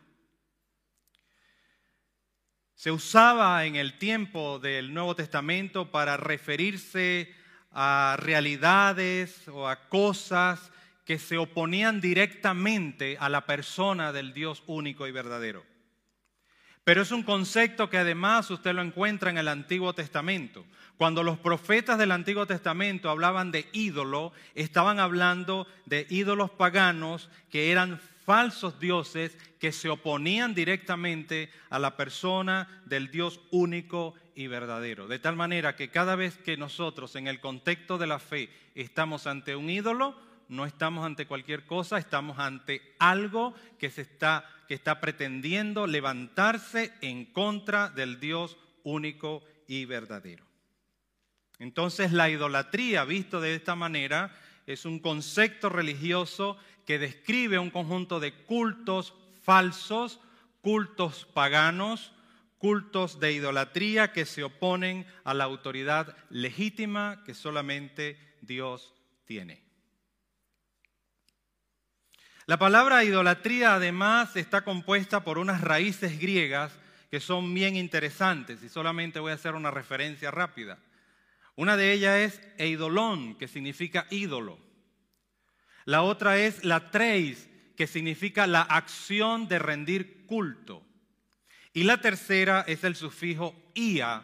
Se 2.75 2.91
usaba 2.91 3.65
en 3.65 3.75
el 3.75 3.97
tiempo 3.97 4.59
del 4.59 4.93
Nuevo 4.93 5.15
Testamento 5.15 5.89
para 5.89 6.17
referirse 6.17 7.33
a 7.71 8.17
realidades 8.19 9.47
o 9.47 9.67
a 9.67 9.87
cosas 9.89 10.71
que 11.05 11.19
se 11.19 11.37
oponían 11.37 12.01
directamente 12.01 13.17
a 13.19 13.29
la 13.29 13.45
persona 13.45 14.11
del 14.11 14.33
Dios 14.33 14.63
único 14.65 15.07
y 15.07 15.11
verdadero. 15.11 15.63
Pero 16.83 17.01
es 17.01 17.11
un 17.11 17.23
concepto 17.23 17.89
que 17.89 17.97
además 17.97 18.49
usted 18.51 18.73
lo 18.73 18.81
encuentra 18.81 19.29
en 19.29 19.37
el 19.37 19.47
Antiguo 19.47 19.93
Testamento. 19.93 20.65
Cuando 20.97 21.23
los 21.23 21.37
profetas 21.39 21.97
del 21.97 22.11
Antiguo 22.11 22.45
Testamento 22.45 23.09
hablaban 23.09 23.51
de 23.51 23.67
ídolo, 23.73 24.33
estaban 24.53 24.99
hablando 24.99 25.67
de 25.85 26.05
ídolos 26.09 26.51
paganos 26.51 27.29
que 27.49 27.71
eran 27.71 27.99
falsos 28.25 28.79
dioses 28.79 29.37
que 29.59 29.71
se 29.71 29.89
oponían 29.89 30.53
directamente 30.53 31.51
a 31.69 31.79
la 31.79 31.97
persona 31.97 32.81
del 32.85 33.11
Dios 33.11 33.39
único 33.51 34.15
y 34.35 34.47
verdadero. 34.47 35.07
De 35.07 35.19
tal 35.19 35.35
manera 35.35 35.75
que 35.75 35.89
cada 35.89 36.15
vez 36.15 36.37
que 36.37 36.57
nosotros 36.57 37.15
en 37.15 37.27
el 37.27 37.39
contexto 37.39 37.97
de 37.97 38.07
la 38.07 38.19
fe 38.19 38.49
estamos 38.75 39.27
ante 39.27 39.55
un 39.55 39.69
ídolo, 39.69 40.15
no 40.47 40.65
estamos 40.65 41.05
ante 41.05 41.27
cualquier 41.27 41.65
cosa, 41.65 41.97
estamos 41.97 42.39
ante 42.39 42.95
algo 42.99 43.55
que, 43.79 43.89
se 43.89 44.01
está, 44.01 44.45
que 44.67 44.73
está 44.73 44.99
pretendiendo 44.99 45.87
levantarse 45.87 46.93
en 47.01 47.25
contra 47.25 47.89
del 47.89 48.19
Dios 48.19 48.57
único 48.83 49.43
y 49.67 49.85
verdadero. 49.85 50.45
Entonces 51.59 52.11
la 52.11 52.29
idolatría, 52.29 53.05
visto 53.05 53.41
de 53.41 53.55
esta 53.55 53.75
manera, 53.75 54.35
es 54.67 54.85
un 54.85 54.99
concepto 54.99 55.69
religioso 55.69 56.57
que 56.85 56.99
describe 56.99 57.59
un 57.59 57.69
conjunto 57.69 58.19
de 58.19 58.33
cultos 58.33 59.13
falsos, 59.41 60.19
cultos 60.61 61.25
paganos, 61.33 62.11
cultos 62.57 63.19
de 63.19 63.33
idolatría 63.33 64.11
que 64.11 64.25
se 64.25 64.43
oponen 64.43 65.05
a 65.23 65.33
la 65.33 65.43
autoridad 65.43 66.15
legítima 66.29 67.23
que 67.25 67.33
solamente 67.33 68.17
Dios 68.41 68.93
tiene. 69.25 69.64
La 72.47 72.57
palabra 72.57 73.03
idolatría 73.03 73.73
además 73.73 74.35
está 74.35 74.61
compuesta 74.61 75.23
por 75.23 75.39
unas 75.39 75.61
raíces 75.61 76.19
griegas 76.19 76.71
que 77.09 77.19
son 77.19 77.51
bien 77.55 77.75
interesantes 77.75 78.61
y 78.61 78.69
solamente 78.69 79.19
voy 79.19 79.31
a 79.31 79.35
hacer 79.35 79.55
una 79.55 79.71
referencia 79.71 80.29
rápida. 80.29 80.77
Una 81.55 81.75
de 81.75 81.91
ellas 81.91 82.17
es 82.17 82.41
eidolón, 82.59 83.35
que 83.35 83.47
significa 83.47 84.05
ídolo. 84.11 84.59
La 85.85 86.03
otra 86.03 86.37
es 86.37 86.63
la 86.63 86.91
treis, 86.91 87.49
que 87.75 87.87
significa 87.87 88.45
la 88.45 88.61
acción 88.61 89.47
de 89.47 89.57
rendir 89.57 90.27
culto. 90.27 90.83
Y 91.73 91.83
la 91.83 91.99
tercera 91.99 92.63
es 92.67 92.83
el 92.83 92.95
sufijo 92.95 93.55
ia, 93.73 94.21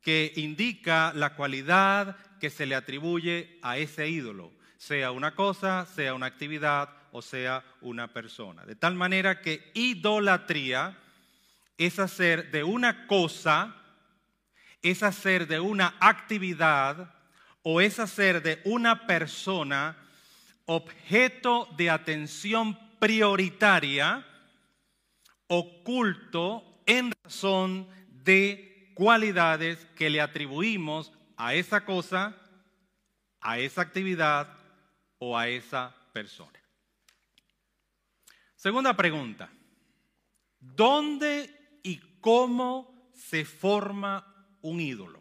que 0.00 0.32
indica 0.36 1.12
la 1.14 1.34
cualidad 1.34 2.16
que 2.40 2.48
se 2.48 2.64
le 2.64 2.76
atribuye 2.76 3.58
a 3.60 3.76
ese 3.76 4.08
ídolo, 4.08 4.52
sea 4.78 5.10
una 5.10 5.34
cosa, 5.34 5.84
sea 5.86 6.14
una 6.14 6.26
actividad 6.26 7.01
o 7.12 7.22
sea 7.22 7.62
una 7.80 8.08
persona. 8.08 8.64
De 8.64 8.74
tal 8.74 8.94
manera 8.94 9.40
que 9.40 9.70
idolatría 9.74 10.98
es 11.78 11.98
hacer 11.98 12.50
de 12.50 12.64
una 12.64 13.06
cosa, 13.06 13.76
es 14.82 15.02
hacer 15.02 15.46
de 15.46 15.60
una 15.60 15.94
actividad 16.00 17.14
o 17.62 17.80
es 17.80 18.00
hacer 18.00 18.42
de 18.42 18.60
una 18.64 19.06
persona 19.06 19.96
objeto 20.64 21.68
de 21.76 21.90
atención 21.90 22.78
prioritaria, 22.98 24.26
oculto 25.48 26.82
en 26.86 27.12
razón 27.24 27.86
de 28.08 28.92
cualidades 28.94 29.86
que 29.96 30.08
le 30.08 30.20
atribuimos 30.20 31.12
a 31.36 31.54
esa 31.54 31.84
cosa, 31.84 32.34
a 33.40 33.58
esa 33.58 33.82
actividad 33.82 34.48
o 35.18 35.36
a 35.36 35.48
esa 35.48 35.94
persona. 36.12 36.61
Segunda 38.62 38.94
pregunta. 38.94 39.50
¿Dónde 40.60 41.80
y 41.82 41.98
cómo 42.20 43.10
se 43.12 43.44
forma 43.44 44.24
un 44.60 44.80
ídolo? 44.80 45.20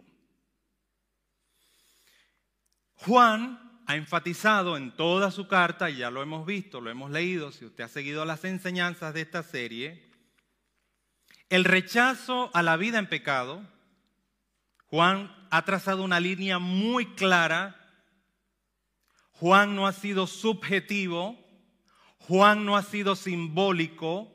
Juan 2.94 3.82
ha 3.88 3.96
enfatizado 3.96 4.78
en 4.78 4.96
toda 4.96 5.32
su 5.32 5.48
carta, 5.48 5.90
ya 5.90 6.12
lo 6.12 6.22
hemos 6.22 6.46
visto, 6.46 6.82
lo 6.82 6.92
hemos 6.92 7.10
leído, 7.10 7.52
si 7.52 7.66
usted 7.66 7.86
ha 7.86 7.88
seguido 7.88 8.26
las 8.26 8.46
enseñanzas 8.46 9.16
de 9.16 9.22
esta 9.22 9.42
serie, 9.42 10.08
el 11.50 11.64
rechazo 11.64 12.52
a 12.54 12.62
la 12.62 12.78
vida 12.78 13.00
en 13.00 13.10
pecado. 13.10 13.68
Juan 14.86 15.36
ha 15.50 15.66
trazado 15.66 16.04
una 16.04 16.20
línea 16.20 16.60
muy 16.60 17.08
clara. 17.16 18.06
Juan 19.32 19.76
no 19.76 19.88
ha 19.88 19.94
sido 19.94 20.28
subjetivo. 20.28 21.42
Juan 22.32 22.64
no 22.66 22.78
ha 22.78 22.82
sido 22.82 23.18
simbólico. 23.18 24.32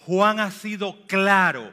Juan 0.00 0.38
ha 0.38 0.50
sido 0.50 1.06
claro. 1.06 1.72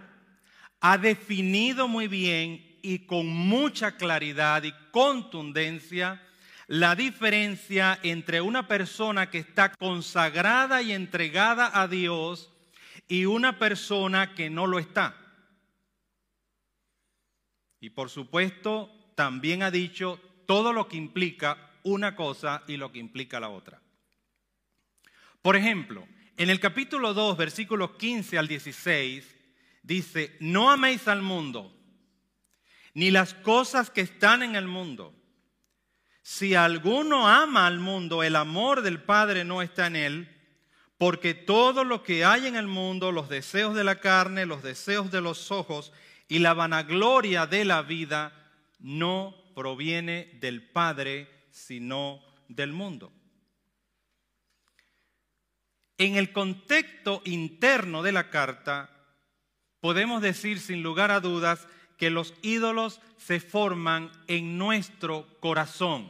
Ha 0.79 0.97
definido 0.97 1.89
muy 1.89 2.07
bien 2.07 2.79
y 2.81 2.99
con 2.99 3.27
mucha 3.27 3.97
claridad 3.97 4.63
y 4.63 4.71
contundencia 4.91 6.23
la 6.67 6.95
diferencia 6.95 7.99
entre 8.03 8.39
una 8.39 8.69
persona 8.69 9.29
que 9.29 9.39
está 9.39 9.75
consagrada 9.75 10.81
y 10.81 10.93
entregada 10.93 11.69
a 11.73 11.89
Dios 11.89 12.53
y 13.09 13.25
una 13.25 13.59
persona 13.59 14.35
que 14.35 14.49
no 14.49 14.65
lo 14.65 14.79
está. 14.79 15.13
Y 17.81 17.89
por 17.89 18.09
supuesto, 18.09 18.89
también 19.15 19.63
ha 19.63 19.71
dicho 19.71 20.21
todo 20.45 20.71
lo 20.71 20.87
que 20.87 20.95
implica 20.95 21.73
una 21.83 22.15
cosa 22.15 22.63
y 22.65 22.77
lo 22.77 22.93
que 22.93 22.99
implica 22.99 23.41
la 23.41 23.49
otra. 23.49 23.78
Por 25.41 25.55
ejemplo, 25.55 26.07
en 26.37 26.49
el 26.49 26.59
capítulo 26.59 27.13
2, 27.13 27.37
versículos 27.37 27.91
15 27.91 28.37
al 28.37 28.47
16, 28.47 29.35
dice, 29.83 30.37
no 30.39 30.71
améis 30.71 31.07
al 31.07 31.21
mundo 31.21 31.75
ni 32.93 33.11
las 33.11 33.33
cosas 33.33 33.89
que 33.89 34.01
están 34.01 34.43
en 34.43 34.55
el 34.55 34.67
mundo. 34.67 35.13
Si 36.21 36.55
alguno 36.55 37.27
ama 37.27 37.67
al 37.67 37.79
mundo, 37.79 38.23
el 38.23 38.35
amor 38.35 38.81
del 38.81 39.01
Padre 39.01 39.45
no 39.45 39.61
está 39.61 39.87
en 39.87 39.95
él, 39.95 40.35
porque 40.97 41.33
todo 41.33 41.83
lo 41.83 42.03
que 42.03 42.25
hay 42.25 42.47
en 42.47 42.55
el 42.55 42.67
mundo, 42.67 43.11
los 43.11 43.29
deseos 43.29 43.73
de 43.73 43.83
la 43.83 43.99
carne, 43.99 44.45
los 44.45 44.63
deseos 44.63 45.11
de 45.11 45.21
los 45.21 45.51
ojos 45.51 45.93
y 46.27 46.39
la 46.39 46.53
vanagloria 46.53 47.47
de 47.47 47.63
la 47.65 47.81
vida, 47.83 48.33
no 48.79 49.35
proviene 49.55 50.37
del 50.39 50.61
Padre, 50.61 51.29
sino 51.51 52.21
del 52.47 52.73
mundo. 52.73 53.13
En 55.99 56.15
el 56.15 56.31
contexto 56.31 57.21
interno 57.25 58.01
de 58.03 58.13
la 58.13 58.29
carta, 58.29 58.89
podemos 59.81 60.21
decir 60.21 60.61
sin 60.61 60.81
lugar 60.81 61.11
a 61.11 61.19
dudas 61.19 61.67
que 61.97 62.09
los 62.09 62.33
ídolos 62.41 63.01
se 63.17 63.41
forman 63.41 64.09
en 64.27 64.57
nuestro 64.57 65.27
corazón. 65.41 66.09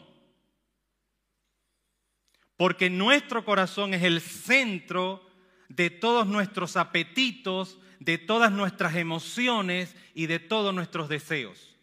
Porque 2.55 2.91
nuestro 2.91 3.43
corazón 3.43 3.95
es 3.95 4.03
el 4.03 4.21
centro 4.21 5.27
de 5.69 5.89
todos 5.89 6.27
nuestros 6.27 6.77
apetitos, 6.77 7.79
de 7.99 8.19
todas 8.19 8.51
nuestras 8.51 8.95
emociones 8.95 9.95
y 10.13 10.27
de 10.27 10.37
todos 10.37 10.71
nuestros 10.71 11.09
deseos. 11.09 11.75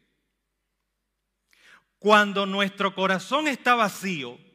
Cuando 1.99 2.47
nuestro 2.47 2.95
corazón 2.95 3.49
está 3.49 3.75
vacío 3.75 4.46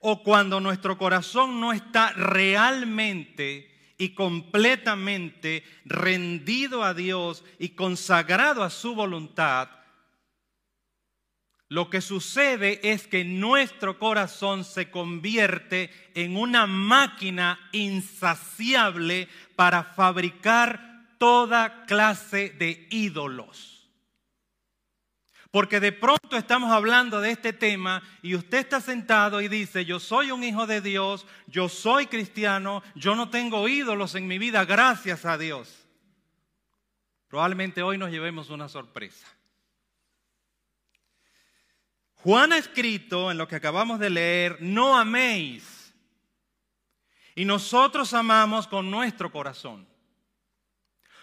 o 0.00 0.22
cuando 0.22 0.60
nuestro 0.60 0.98
corazón 0.98 1.60
no 1.60 1.72
está 1.72 2.12
realmente 2.12 3.70
y 3.98 4.14
completamente 4.14 5.62
rendido 5.84 6.82
a 6.82 6.94
Dios 6.94 7.44
y 7.58 7.70
consagrado 7.70 8.64
a 8.64 8.70
su 8.70 8.94
voluntad, 8.94 9.68
lo 11.68 11.88
que 11.88 12.00
sucede 12.00 12.80
es 12.82 13.06
que 13.06 13.24
nuestro 13.24 13.98
corazón 13.98 14.64
se 14.64 14.90
convierte 14.90 15.90
en 16.14 16.36
una 16.36 16.66
máquina 16.66 17.60
insaciable 17.70 19.28
para 19.54 19.84
fabricar 19.84 21.14
toda 21.18 21.84
clase 21.84 22.50
de 22.50 22.88
ídolos. 22.90 23.79
Porque 25.50 25.80
de 25.80 25.90
pronto 25.90 26.36
estamos 26.36 26.70
hablando 26.70 27.20
de 27.20 27.32
este 27.32 27.52
tema 27.52 28.02
y 28.22 28.36
usted 28.36 28.58
está 28.58 28.80
sentado 28.80 29.40
y 29.40 29.48
dice, 29.48 29.84
yo 29.84 29.98
soy 29.98 30.30
un 30.30 30.44
hijo 30.44 30.66
de 30.66 30.80
Dios, 30.80 31.26
yo 31.48 31.68
soy 31.68 32.06
cristiano, 32.06 32.84
yo 32.94 33.16
no 33.16 33.30
tengo 33.30 33.66
ídolos 33.66 34.14
en 34.14 34.28
mi 34.28 34.38
vida, 34.38 34.64
gracias 34.64 35.24
a 35.26 35.36
Dios. 35.36 35.88
Probablemente 37.26 37.82
hoy 37.82 37.98
nos 37.98 38.10
llevemos 38.10 38.50
una 38.50 38.68
sorpresa. 38.68 39.26
Juan 42.14 42.52
ha 42.52 42.58
escrito 42.58 43.30
en 43.30 43.38
lo 43.38 43.48
que 43.48 43.56
acabamos 43.56 43.98
de 43.98 44.10
leer, 44.10 44.58
no 44.60 44.96
améis. 44.96 45.94
Y 47.34 47.44
nosotros 47.44 48.12
amamos 48.14 48.68
con 48.68 48.90
nuestro 48.90 49.32
corazón. 49.32 49.88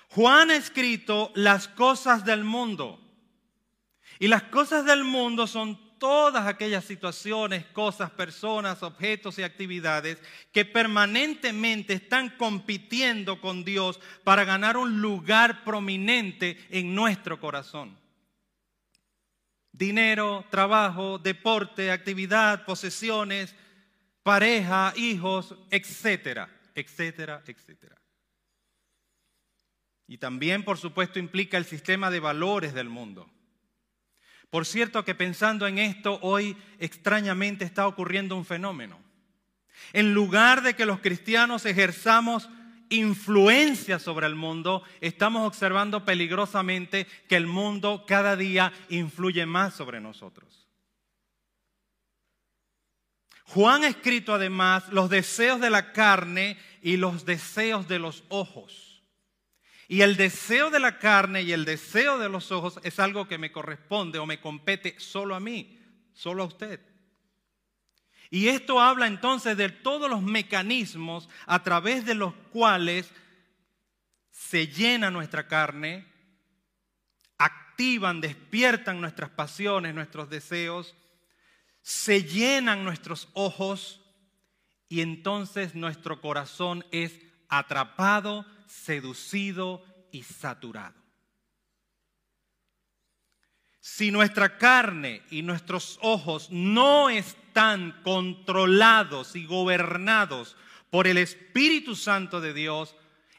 Juan 0.10 0.50
ha 0.50 0.56
escrito 0.56 1.32
las 1.36 1.68
cosas 1.68 2.26
del 2.26 2.44
mundo. 2.44 3.07
Y 4.20 4.28
las 4.28 4.44
cosas 4.44 4.86
del 4.86 5.04
mundo 5.04 5.48
son 5.48 5.80
todas 5.98 6.48
aquellas 6.48 6.86
situaciones, 6.86 7.66
cosas, 7.66 8.12
personas, 8.12 8.84
objetos 8.84 9.38
y 9.40 9.44
actividades 9.44 10.22
que 10.52 10.66
permanentemente 10.66 11.94
están 11.94 12.30
compitiendo 12.32 13.42
con 13.42 13.64
Dios 13.64 14.00
para 14.24 14.44
ganar 14.44 14.78
un 14.78 15.02
lugar 15.02 15.64
prominente 15.64 16.58
en 16.70 16.94
nuestro 16.94 17.40
corazón. 17.40 17.98
Dinero, 19.72 20.46
trabajo, 20.50 21.20
deporte, 21.20 21.92
actividad, 21.92 22.66
posesiones, 22.66 23.56
pareja, 24.24 24.94
hijos, 24.96 25.56
etcétera, 25.70 26.50
etcétera, 26.74 27.44
etcétera. 27.46 27.96
Y 30.08 30.18
también, 30.18 30.64
por 30.64 30.78
supuesto, 30.78 31.20
implica 31.20 31.58
el 31.58 31.66
sistema 31.66 32.10
de 32.10 32.20
valores 32.20 32.74
del 32.74 32.90
mundo. 32.90 33.30
Por 34.50 34.66
cierto 34.66 35.04
que 35.04 35.16
pensando 35.16 35.68
en 35.68 35.78
esto, 35.78 36.20
hoy 36.22 36.56
extrañamente 36.80 37.66
está 37.66 37.88
ocurriendo 37.88 38.36
un 38.36 38.46
fenómeno. 38.46 39.00
En 39.94 40.14
lugar 40.14 40.64
de 40.64 40.76
que 40.76 40.86
los 40.86 41.00
cristianos 41.00 41.66
ejerzamos 41.66 42.50
influencia 42.90 44.00
sobre 44.00 44.28
el 44.28 44.36
mundo, 44.36 44.84
estamos 45.02 45.46
observando 45.46 46.06
peligrosamente 46.06 47.08
que 47.28 47.36
el 47.36 47.48
mundo 47.48 48.06
cada 48.08 48.36
día 48.36 48.72
influye 48.90 49.46
más 49.46 49.74
sobre 49.74 50.00
nosotros. 50.00 50.68
Juan 53.44 53.84
ha 53.84 53.88
escrito 53.88 54.34
además 54.34 54.90
los 54.90 55.10
deseos 55.10 55.60
de 55.60 55.70
la 55.70 55.94
carne 55.94 56.58
y 56.82 56.98
los 56.98 57.26
deseos 57.26 57.88
de 57.88 58.00
los 58.00 58.24
ojos. 58.30 58.87
Y 59.88 60.02
el 60.02 60.18
deseo 60.18 60.70
de 60.70 60.80
la 60.80 61.00
carne 61.00 61.44
y 61.44 61.54
el 61.54 61.64
deseo 61.64 62.18
de 62.18 62.28
los 62.28 62.52
ojos 62.52 62.80
es 62.84 63.00
algo 63.00 63.28
que 63.28 63.38
me 63.38 63.52
corresponde 63.52 64.20
o 64.20 64.26
me 64.26 64.42
compete 64.42 65.00
solo 65.00 65.34
a 65.34 65.40
mí, 65.40 65.80
solo 66.14 66.44
a 66.44 66.48
usted. 66.48 66.82
Y 68.30 68.50
esto 68.50 68.82
habla 68.82 69.08
entonces 69.08 69.56
de 69.56 69.70
todos 69.70 70.10
los 70.10 70.22
mecanismos 70.22 71.30
a 71.46 71.64
través 71.64 72.06
de 72.06 72.16
los 72.16 72.34
cuales 72.52 73.10
se 74.32 74.68
llena 74.68 75.10
nuestra 75.10 75.48
carne, 75.48 76.06
activan, 77.38 78.20
despiertan 78.20 79.00
nuestras 79.00 79.30
pasiones, 79.30 79.96
nuestros 79.96 80.30
deseos, 80.30 80.96
se 81.82 82.24
llenan 82.24 82.84
nuestros 82.84 83.30
ojos 83.34 84.02
y 84.90 85.00
entonces 85.00 85.76
nuestro 85.76 86.20
corazón 86.20 86.86
es 86.92 87.18
atrapado 87.48 88.46
seducido 88.68 89.84
y 90.12 90.24
saturado. 90.24 91.02
Si 93.80 94.12
nuestra 94.12 94.58
carne 94.58 95.24
y 95.32 95.42
nuestros 95.42 95.98
ojos 96.02 96.50
no 96.52 97.10
están 97.10 98.02
controlados 98.04 99.36
y 99.36 99.46
gobernados 99.46 100.58
por 100.90 101.08
el 101.08 101.18
Espíritu 101.18 101.96
Santo 101.96 102.42
de 102.42 102.54
Dios, 102.54 102.96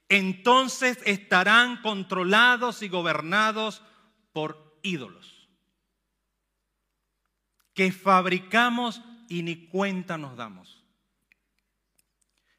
entonces 0.09 0.99
estarán 1.05 1.83
controlados 1.83 2.83
y 2.83 2.89
gobernados 2.89 3.83
por 4.33 4.79
ídolos 4.83 5.39
que 7.79 7.93
fabricamos 7.93 9.01
y 9.29 9.45
ni 9.45 9.69
cuenta 9.69 10.19
nos 10.19 10.37
damos. 10.37 10.85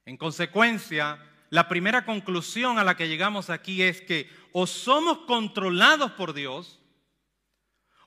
En 0.05 0.15
consecuencia, 0.15 1.19
la 1.49 1.67
primera 1.67 2.05
conclusión 2.05 2.77
a 2.77 2.83
la 2.83 2.95
que 2.95 3.07
llegamos 3.07 3.49
aquí 3.49 3.81
es 3.81 4.01
que 4.01 4.29
o 4.51 4.67
somos 4.67 5.19
controlados 5.19 6.11
por 6.11 6.33
Dios 6.33 6.79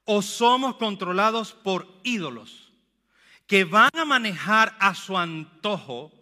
o 0.04 0.22
somos 0.22 0.76
controlados 0.76 1.52
por 1.52 1.88
ídolos 2.04 2.72
que 3.46 3.64
van 3.64 3.90
a 3.94 4.04
manejar 4.04 4.76
a 4.80 4.94
su 4.94 5.18
antojo 5.18 6.12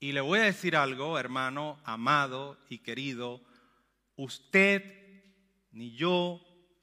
Y 0.00 0.12
le 0.12 0.20
voy 0.20 0.38
a 0.38 0.44
decir 0.44 0.76
algo, 0.76 1.18
hermano, 1.18 1.80
amado 1.84 2.56
y 2.68 2.78
querido, 2.78 3.40
usted 4.14 4.82
ni 5.72 5.96
yo 5.96 6.40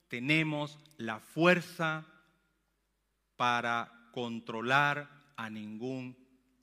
tenemos 0.09 0.77
la 0.97 1.21
fuerza 1.21 2.05
para 3.37 4.09
controlar 4.11 5.09
a 5.37 5.49
ningún 5.49 6.17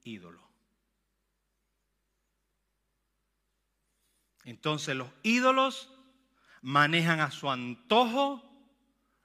ídolo. 0.05 0.52
Entonces 4.44 4.96
los 4.96 5.09
ídolos 5.22 5.88
manejan 6.61 7.20
a 7.20 7.31
su 7.31 7.50
antojo 7.50 8.42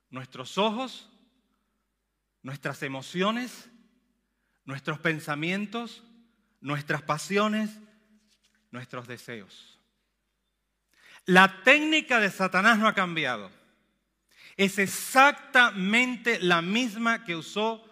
nuestros 0.09 0.57
ojos, 0.57 1.09
nuestras 2.41 2.83
emociones, 2.83 3.69
nuestros 4.65 4.99
pensamientos, 4.99 6.03
nuestras 6.61 7.01
pasiones, 7.01 7.71
nuestros 8.71 9.07
deseos. 9.07 9.79
La 11.25 11.63
técnica 11.63 12.19
de 12.19 12.31
Satanás 12.31 12.77
no 12.79 12.87
ha 12.87 12.93
cambiado. 12.93 13.51
Es 14.55 14.79
exactamente 14.79 16.39
la 16.39 16.61
misma 16.61 17.23
que 17.25 17.35
usó 17.35 17.83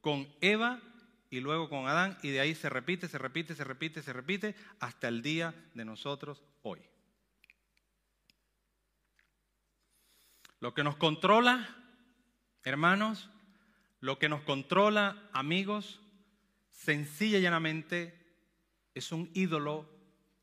con 0.00 0.28
Eva 0.40 0.80
y 1.30 1.40
luego 1.40 1.68
con 1.68 1.88
Adán 1.88 2.18
y 2.22 2.28
de 2.28 2.40
ahí 2.40 2.54
se 2.54 2.68
repite, 2.68 3.08
se 3.08 3.18
repite, 3.18 3.54
se 3.54 3.64
repite, 3.64 4.02
se 4.02 4.12
repite 4.12 4.54
hasta 4.78 5.08
el 5.08 5.22
día 5.22 5.54
de 5.74 5.84
nosotros 5.84 6.42
hoy. 6.62 6.80
Lo 10.62 10.74
que 10.74 10.84
nos 10.84 10.94
controla, 10.94 11.74
hermanos, 12.62 13.28
lo 13.98 14.20
que 14.20 14.28
nos 14.28 14.42
controla, 14.42 15.28
amigos, 15.32 16.00
sencilla 16.70 17.38
y 17.38 17.42
llanamente 17.42 18.14
es 18.94 19.10
un 19.10 19.28
ídolo 19.34 19.90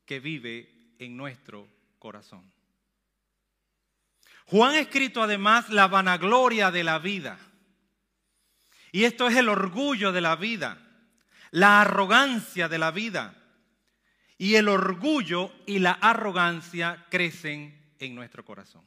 que 0.04 0.20
vive 0.20 0.94
en 0.98 1.16
nuestro 1.16 1.66
corazón. 1.98 2.52
Juan 4.44 4.74
ha 4.74 4.80
escrito 4.80 5.22
además 5.22 5.70
la 5.70 5.88
vanagloria 5.88 6.70
de 6.70 6.84
la 6.84 6.98
vida. 6.98 7.38
Y 8.92 9.04
esto 9.04 9.26
es 9.26 9.36
el 9.38 9.48
orgullo 9.48 10.12
de 10.12 10.20
la 10.20 10.36
vida, 10.36 10.86
la 11.50 11.80
arrogancia 11.80 12.68
de 12.68 12.76
la 12.76 12.90
vida. 12.90 13.42
Y 14.36 14.56
el 14.56 14.68
orgullo 14.68 15.50
y 15.64 15.78
la 15.78 15.92
arrogancia 15.92 17.06
crecen 17.08 17.94
en 17.98 18.14
nuestro 18.14 18.44
corazón. 18.44 18.84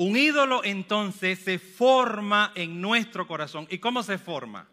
Un 0.00 0.16
ídolo 0.16 0.64
entonces 0.64 1.40
se 1.40 1.58
forma 1.58 2.52
en 2.54 2.80
nuestro 2.80 3.26
corazón. 3.26 3.66
¿Y 3.68 3.76
cómo 3.76 4.02
se 4.02 4.16
forma? 4.16 4.66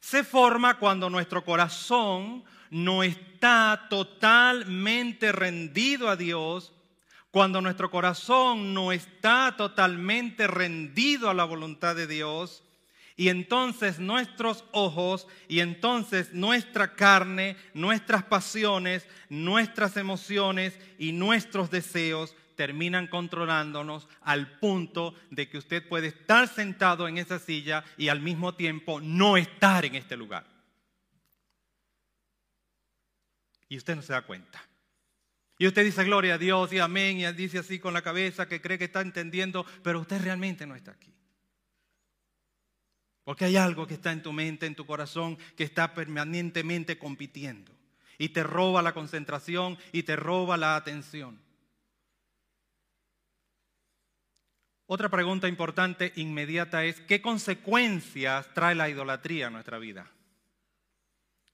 Se 0.00 0.22
forma 0.22 0.78
cuando 0.78 1.08
nuestro 1.08 1.42
corazón 1.46 2.44
no 2.68 3.02
está 3.02 3.86
totalmente 3.88 5.32
rendido 5.32 6.10
a 6.10 6.16
Dios, 6.16 6.74
cuando 7.30 7.62
nuestro 7.62 7.90
corazón 7.90 8.74
no 8.74 8.92
está 8.92 9.54
totalmente 9.56 10.46
rendido 10.46 11.30
a 11.30 11.34
la 11.34 11.44
voluntad 11.44 11.96
de 11.96 12.06
Dios, 12.06 12.62
y 13.16 13.30
entonces 13.30 13.98
nuestros 13.98 14.64
ojos 14.72 15.26
y 15.48 15.60
entonces 15.60 16.34
nuestra 16.34 16.96
carne, 16.96 17.56
nuestras 17.72 18.24
pasiones, 18.24 19.06
nuestras 19.30 19.96
emociones 19.96 20.78
y 20.98 21.12
nuestros 21.12 21.70
deseos 21.70 22.36
terminan 22.62 23.08
controlándonos 23.08 24.08
al 24.20 24.60
punto 24.60 25.16
de 25.30 25.48
que 25.48 25.58
usted 25.58 25.88
puede 25.88 26.06
estar 26.06 26.46
sentado 26.46 27.08
en 27.08 27.18
esa 27.18 27.40
silla 27.40 27.82
y 27.96 28.06
al 28.06 28.20
mismo 28.20 28.54
tiempo 28.54 29.00
no 29.00 29.36
estar 29.36 29.84
en 29.84 29.96
este 29.96 30.16
lugar. 30.16 30.46
Y 33.68 33.76
usted 33.76 33.96
no 33.96 34.02
se 34.02 34.12
da 34.12 34.22
cuenta. 34.22 34.64
Y 35.58 35.66
usted 35.66 35.84
dice 35.84 36.04
gloria 36.04 36.34
a 36.34 36.38
Dios 36.38 36.72
y 36.72 36.78
amén 36.78 37.18
y 37.18 37.32
dice 37.32 37.58
así 37.58 37.80
con 37.80 37.94
la 37.94 38.02
cabeza 38.02 38.46
que 38.46 38.60
cree 38.60 38.78
que 38.78 38.84
está 38.84 39.00
entendiendo, 39.00 39.66
pero 39.82 39.98
usted 39.98 40.22
realmente 40.22 40.64
no 40.64 40.76
está 40.76 40.92
aquí. 40.92 41.12
Porque 43.24 43.46
hay 43.46 43.56
algo 43.56 43.88
que 43.88 43.94
está 43.94 44.12
en 44.12 44.22
tu 44.22 44.32
mente, 44.32 44.66
en 44.66 44.76
tu 44.76 44.86
corazón, 44.86 45.36
que 45.56 45.64
está 45.64 45.94
permanentemente 45.94 46.96
compitiendo. 46.96 47.72
Y 48.18 48.28
te 48.28 48.44
roba 48.44 48.82
la 48.82 48.94
concentración 48.94 49.76
y 49.90 50.04
te 50.04 50.14
roba 50.14 50.56
la 50.56 50.76
atención. 50.76 51.41
Otra 54.94 55.08
pregunta 55.08 55.48
importante 55.48 56.12
inmediata 56.16 56.84
es, 56.84 57.00
¿qué 57.00 57.22
consecuencias 57.22 58.52
trae 58.52 58.74
la 58.74 58.90
idolatría 58.90 59.46
a 59.46 59.50
nuestra 59.50 59.78
vida? 59.78 60.10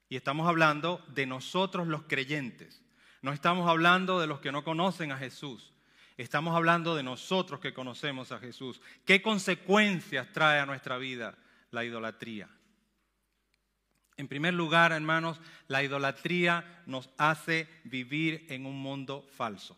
Y 0.09 0.17
estamos 0.17 0.45
hablando 0.45 1.01
de 1.07 1.25
nosotros 1.25 1.87
los 1.87 2.03
creyentes. 2.03 2.83
No 3.21 3.31
estamos 3.31 3.69
hablando 3.69 4.19
de 4.19 4.27
los 4.27 4.41
que 4.41 4.51
no 4.51 4.65
conocen 4.65 5.13
a 5.13 5.17
Jesús. 5.17 5.71
Estamos 6.17 6.53
hablando 6.53 6.97
de 6.97 7.03
nosotros 7.03 7.61
que 7.61 7.73
conocemos 7.73 8.33
a 8.33 8.39
Jesús. 8.39 8.81
¿Qué 9.05 9.21
consecuencias 9.21 10.33
trae 10.33 10.59
a 10.59 10.65
nuestra 10.65 10.97
vida 10.97 11.37
la 11.71 11.85
idolatría? 11.85 12.49
En 14.17 14.27
primer 14.27 14.53
lugar, 14.53 14.91
hermanos, 14.91 15.39
la 15.69 15.81
idolatría 15.81 16.83
nos 16.85 17.09
hace 17.17 17.69
vivir 17.85 18.47
en 18.49 18.65
un 18.65 18.77
mundo 18.81 19.25
falso, 19.37 19.77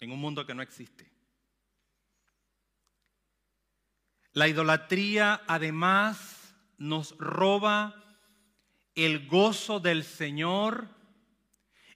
en 0.00 0.10
un 0.10 0.18
mundo 0.18 0.44
que 0.44 0.56
no 0.56 0.62
existe. 0.62 1.09
La 4.32 4.46
idolatría 4.46 5.42
además 5.48 6.54
nos 6.78 7.16
roba 7.18 7.94
el 8.94 9.26
gozo 9.26 9.80
del 9.80 10.04
Señor 10.04 10.88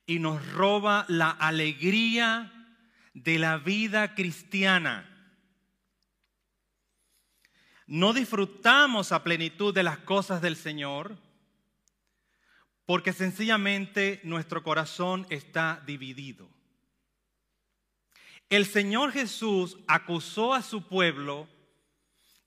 y 0.06 0.18
nos 0.18 0.46
roba 0.52 1.04
la 1.08 1.30
alegría 1.30 2.52
de 3.14 3.38
la 3.38 3.58
vida 3.58 4.14
cristiana. 4.14 5.10
No 7.86 8.12
disfrutamos 8.12 9.12
a 9.12 9.22
plenitud 9.22 9.72
de 9.72 9.82
las 9.82 9.98
cosas 9.98 10.42
del 10.42 10.56
Señor 10.56 11.16
porque 12.86 13.12
sencillamente 13.12 14.20
nuestro 14.24 14.62
corazón 14.62 15.26
está 15.30 15.82
dividido. 15.86 16.48
El 18.50 18.66
Señor 18.66 19.12
Jesús 19.12 19.78
acusó 19.86 20.52
a 20.52 20.62
su 20.62 20.86
pueblo 20.86 21.48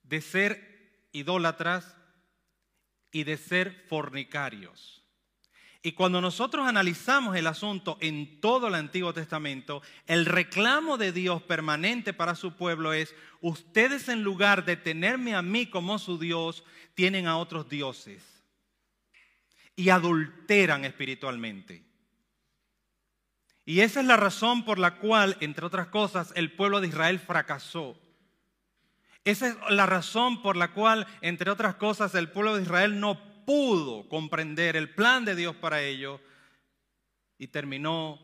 de 0.08 0.22
ser 0.22 1.08
idólatras 1.12 1.96
y 3.12 3.24
de 3.24 3.38
ser 3.38 3.86
fornicarios. 3.90 5.04
Y 5.82 5.94
cuando 5.94 6.20
nosotros 6.20 6.68
analizamos 6.68 7.36
el 7.38 7.48
asunto 7.48 7.98
en 8.02 8.42
todo 8.42 8.68
el 8.68 8.76
Antiguo 8.76 9.14
Testamento, 9.14 9.82
el 10.06 10.26
reclamo 10.26 10.98
de 10.98 11.12
Dios 11.12 11.42
permanente 11.44 12.14
para 12.14 12.36
su 12.36 12.58
pueblo 12.58 12.94
es, 12.94 13.16
ustedes 13.42 14.10
en 14.10 14.24
lugar 14.24 14.66
de 14.66 14.76
tenerme 14.76 15.36
a 15.36 15.42
mí 15.42 15.68
como 15.68 15.98
su 16.00 16.18
Dios, 16.18 16.64
tienen 16.94 17.28
a 17.28 17.38
otros 17.38 17.70
dioses 17.70 18.24
y 19.76 19.90
adulteran 19.90 20.84
espiritualmente. 20.84 21.86
Y 23.64 23.82
esa 23.82 24.00
es 24.00 24.06
la 24.06 24.18
razón 24.18 24.66
por 24.66 24.80
la 24.80 24.96
cual, 24.96 25.38
entre 25.40 25.66
otras 25.66 25.88
cosas, 25.88 26.34
el 26.36 26.52
pueblo 26.54 26.82
de 26.82 26.88
Israel 26.88 27.20
fracasó. 27.20 27.98
Esa 29.28 29.50
es 29.50 29.58
la 29.72 29.86
razón 29.86 30.42
por 30.42 30.56
la 30.56 30.72
cual, 30.72 31.06
entre 31.20 31.52
otras 31.52 31.76
cosas, 31.76 32.16
el 32.16 32.32
pueblo 32.32 32.56
de 32.56 32.62
Israel 32.62 33.02
no 33.02 33.20
pudo 33.44 34.08
comprender 34.08 34.78
el 34.78 34.96
plan 34.96 35.26
de 35.26 35.36
Dios 35.36 35.54
para 35.54 35.82
ello 35.82 36.22
y 37.38 37.48
terminó 37.48 38.20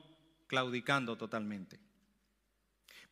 claudicando 0.47 1.17
totalmente. 1.17 1.77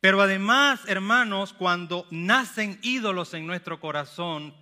Pero 0.00 0.22
además, 0.22 0.80
hermanos, 0.86 1.52
cuando 1.52 2.06
nacen 2.10 2.78
ídolos 2.80 3.34
en 3.34 3.46
nuestro 3.46 3.78
corazón, 3.78 4.54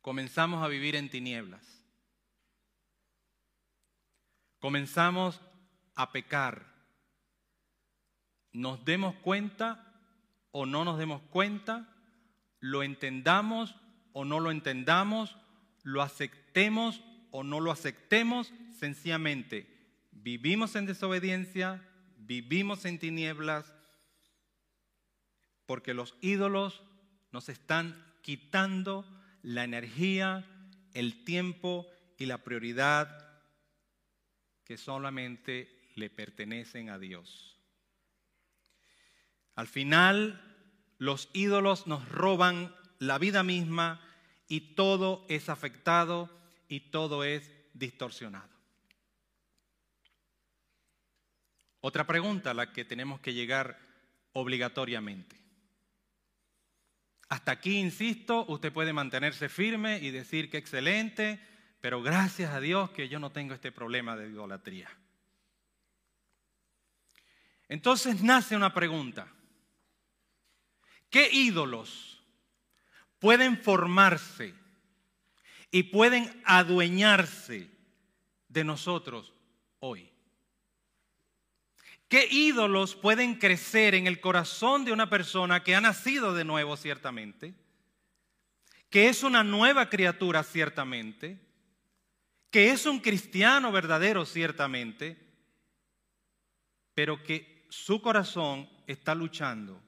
comenzamos 0.00 0.64
a 0.64 0.68
vivir 0.68 0.96
en 0.96 1.10
tinieblas. 1.10 1.84
Comenzamos 4.58 5.42
a 5.94 6.12
pecar. 6.12 6.64
Nos 8.54 8.82
demos 8.86 9.16
cuenta 9.16 10.00
o 10.50 10.64
no 10.64 10.82
nos 10.82 10.96
demos 10.96 11.20
cuenta, 11.28 11.92
lo 12.60 12.82
entendamos 12.82 13.76
o 14.12 14.24
no 14.24 14.40
lo 14.40 14.50
entendamos, 14.50 15.36
lo 15.82 16.02
aceptemos 16.02 17.02
o 17.30 17.44
no 17.44 17.60
lo 17.60 17.70
aceptemos, 17.70 18.52
sencillamente 18.78 19.76
vivimos 20.26 20.74
en 20.74 20.86
desobediencia, 20.86 21.80
vivimos 22.16 22.84
en 22.84 22.98
tinieblas, 22.98 23.72
porque 25.66 25.94
los 25.94 26.16
ídolos 26.20 26.82
nos 27.30 27.48
están 27.48 28.04
quitando 28.22 29.04
la 29.42 29.62
energía, 29.62 30.44
el 30.94 31.24
tiempo 31.24 31.86
y 32.18 32.26
la 32.26 32.38
prioridad 32.38 33.40
que 34.64 34.76
solamente 34.76 35.90
le 35.94 36.10
pertenecen 36.10 36.90
a 36.90 36.98
Dios. 36.98 37.60
Al 39.54 39.68
final, 39.68 40.55
los 40.98 41.28
ídolos 41.32 41.86
nos 41.86 42.08
roban 42.08 42.74
la 42.98 43.18
vida 43.18 43.42
misma 43.42 44.00
y 44.48 44.74
todo 44.74 45.24
es 45.28 45.48
afectado 45.48 46.30
y 46.68 46.80
todo 46.90 47.24
es 47.24 47.50
distorsionado. 47.74 48.48
Otra 51.80 52.06
pregunta 52.06 52.50
a 52.50 52.54
la 52.54 52.72
que 52.72 52.84
tenemos 52.84 53.20
que 53.20 53.34
llegar 53.34 53.78
obligatoriamente. 54.32 55.36
Hasta 57.28 57.52
aquí, 57.52 57.78
insisto, 57.78 58.44
usted 58.48 58.72
puede 58.72 58.92
mantenerse 58.92 59.48
firme 59.48 59.98
y 59.98 60.10
decir 60.10 60.48
que 60.48 60.58
excelente, 60.58 61.40
pero 61.80 62.02
gracias 62.02 62.52
a 62.52 62.60
Dios 62.60 62.90
que 62.90 63.08
yo 63.08 63.18
no 63.18 63.30
tengo 63.30 63.54
este 63.54 63.72
problema 63.72 64.16
de 64.16 64.28
idolatría. 64.28 64.88
Entonces 67.68 68.22
nace 68.22 68.56
una 68.56 68.72
pregunta. 68.72 69.32
¿Qué 71.10 71.28
ídolos 71.32 72.22
pueden 73.18 73.58
formarse 73.62 74.54
y 75.70 75.84
pueden 75.84 76.42
adueñarse 76.44 77.70
de 78.48 78.64
nosotros 78.64 79.32
hoy? 79.80 80.10
¿Qué 82.08 82.28
ídolos 82.30 82.94
pueden 82.94 83.34
crecer 83.34 83.94
en 83.94 84.06
el 84.06 84.20
corazón 84.20 84.84
de 84.84 84.92
una 84.92 85.10
persona 85.10 85.64
que 85.64 85.74
ha 85.74 85.80
nacido 85.80 86.34
de 86.34 86.44
nuevo 86.44 86.76
ciertamente? 86.76 87.54
Que 88.90 89.08
es 89.08 89.24
una 89.24 89.42
nueva 89.42 89.90
criatura 89.90 90.44
ciertamente? 90.44 91.40
Que 92.50 92.70
es 92.70 92.86
un 92.86 93.00
cristiano 93.00 93.72
verdadero 93.72 94.24
ciertamente? 94.24 95.18
Pero 96.94 97.22
que 97.24 97.66
su 97.70 98.00
corazón 98.00 98.70
está 98.86 99.14
luchando 99.14 99.82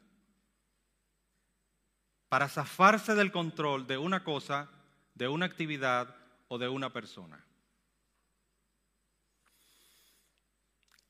para 2.29 2.49
zafarse 2.49 3.15
del 3.15 3.33
control 3.33 3.87
de 3.87 3.99
una 3.99 4.23
cosa, 4.23 4.69
de 5.15 5.29
una 5.29 5.47
actividad 5.47 6.15
o 6.49 6.59
de 6.59 6.69
una 6.69 6.93
persona. 6.93 7.45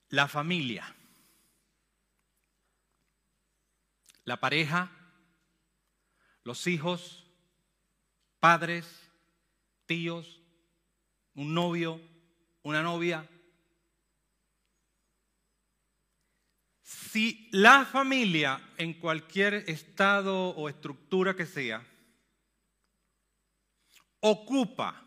La 0.08 0.28
familia. 0.28 0.94
La 4.24 4.38
pareja, 4.38 4.90
los 6.44 6.66
hijos, 6.66 7.26
padres, 8.40 9.10
tíos, 9.86 10.40
un 11.34 11.54
novio, 11.54 12.00
una 12.62 12.82
novia. 12.82 13.28
Si 17.10 17.48
la 17.52 17.86
familia 17.86 18.60
en 18.76 18.92
cualquier 18.92 19.54
estado 19.66 20.50
o 20.50 20.68
estructura 20.68 21.34
que 21.34 21.46
sea 21.46 21.82
ocupa, 24.20 25.02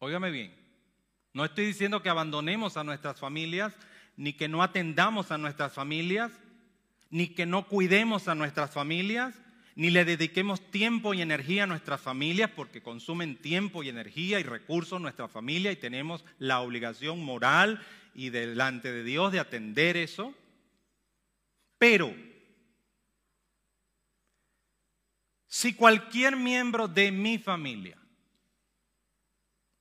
óigame 0.00 0.32
bien, 0.32 0.52
no 1.32 1.44
estoy 1.44 1.66
diciendo 1.66 2.02
que 2.02 2.08
abandonemos 2.08 2.76
a 2.76 2.82
nuestras 2.82 3.20
familias, 3.20 3.74
ni 4.16 4.32
que 4.32 4.48
no 4.48 4.64
atendamos 4.64 5.30
a 5.30 5.38
nuestras 5.38 5.72
familias, 5.72 6.32
ni 7.10 7.28
que 7.28 7.46
no 7.46 7.68
cuidemos 7.68 8.26
a 8.26 8.34
nuestras 8.34 8.72
familias, 8.72 9.34
ni 9.76 9.90
le 9.90 10.04
dediquemos 10.04 10.60
tiempo 10.72 11.14
y 11.14 11.22
energía 11.22 11.64
a 11.64 11.68
nuestras 11.68 12.00
familias, 12.00 12.50
porque 12.50 12.82
consumen 12.82 13.36
tiempo 13.36 13.84
y 13.84 13.90
energía 13.90 14.40
y 14.40 14.42
recursos 14.42 15.00
nuestra 15.00 15.28
familia 15.28 15.70
y 15.70 15.76
tenemos 15.76 16.24
la 16.38 16.60
obligación 16.60 17.24
moral 17.24 17.80
y 18.14 18.30
delante 18.30 18.90
de 18.90 19.04
Dios 19.04 19.30
de 19.30 19.38
atender 19.38 19.96
eso. 19.96 20.34
Pero, 21.78 22.14
si 25.46 25.74
cualquier 25.74 26.36
miembro 26.36 26.88
de 26.88 27.12
mi 27.12 27.38
familia, 27.38 27.98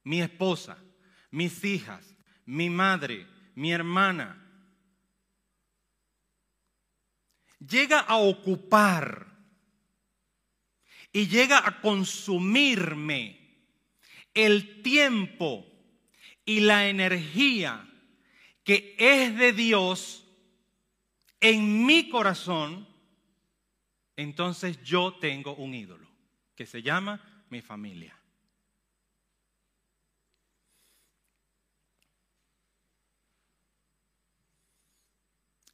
mi 0.03 0.21
esposa, 0.21 0.77
mis 1.31 1.63
hijas, 1.63 2.15
mi 2.45 2.69
madre, 2.69 3.27
mi 3.55 3.71
hermana, 3.71 4.39
llega 7.59 7.99
a 7.99 8.17
ocupar 8.17 9.27
y 11.11 11.27
llega 11.27 11.65
a 11.65 11.79
consumirme 11.79 13.39
el 14.33 14.81
tiempo 14.81 15.65
y 16.45 16.61
la 16.61 16.87
energía 16.87 17.89
que 18.63 18.95
es 18.97 19.37
de 19.37 19.53
Dios, 19.53 20.22
en 21.43 21.85
mi 21.85 22.09
corazón, 22.09 22.87
entonces 24.15 24.81
yo 24.81 25.15
tengo 25.15 25.53
un 25.55 25.73
ídolo 25.73 26.07
que 26.55 26.65
se 26.65 26.81
llama 26.81 27.19
mi 27.49 27.61
familia. 27.61 28.17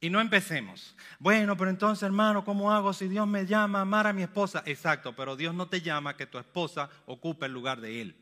Y 0.00 0.10
no 0.10 0.20
empecemos. 0.20 0.96
Bueno, 1.20 1.56
pero 1.56 1.70
entonces, 1.70 2.02
hermano, 2.02 2.44
¿cómo 2.44 2.72
hago 2.72 2.92
si 2.92 3.06
Dios 3.06 3.28
me 3.28 3.46
llama 3.46 3.78
a 3.78 3.82
amar 3.82 4.08
a 4.08 4.12
mi 4.12 4.22
esposa? 4.22 4.64
Exacto, 4.66 5.14
pero 5.14 5.36
Dios 5.36 5.54
no 5.54 5.68
te 5.68 5.82
llama 5.82 6.16
que 6.16 6.26
tu 6.26 6.38
esposa 6.38 6.90
ocupe 7.06 7.46
el 7.46 7.52
lugar 7.52 7.80
de 7.80 8.00
Él. 8.00 8.16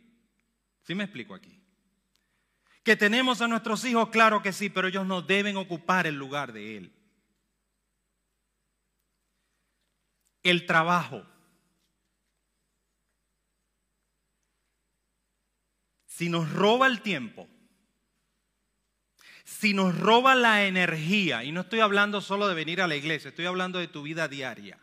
¿Sí 0.83 0.95
me 0.95 1.05
explico 1.05 1.35
aquí? 1.35 1.59
Que 2.83 2.95
tenemos 2.95 3.41
a 3.41 3.49
nuestros 3.49 3.85
hijos, 3.87 4.11
claro 4.11 4.43
que 4.43 4.53
sí, 4.53 4.69
pero 4.69 4.89
ellos 4.89 5.07
no 5.07 5.23
deben 5.23 5.57
ocupar 5.57 6.07
el 6.07 6.17
lugar 6.17 6.53
de 6.53 6.77
Él. 6.77 6.98
El 10.43 10.67
trabajo. 10.67 11.25
Si 16.07 16.29
nos 16.29 16.51
roba 16.53 16.87
el 16.87 17.01
tiempo, 17.01 17.49
si 19.45 19.73
nos 19.73 19.99
roba 19.99 20.35
la 20.35 20.67
energía, 20.67 21.45
y 21.45 21.53
no 21.53 21.63
estoy 21.63 21.81
hablando 21.81 22.21
solo 22.21 22.49
de 22.49 22.55
venir 22.55 22.83
a 22.83 22.89
la 22.89 22.97
iglesia, 22.97 23.29
estoy 23.29 23.47
hablando 23.47 23.79
de 23.79 23.89
tu 23.89 24.03
vida 24.03 24.29
diaria, 24.29 24.79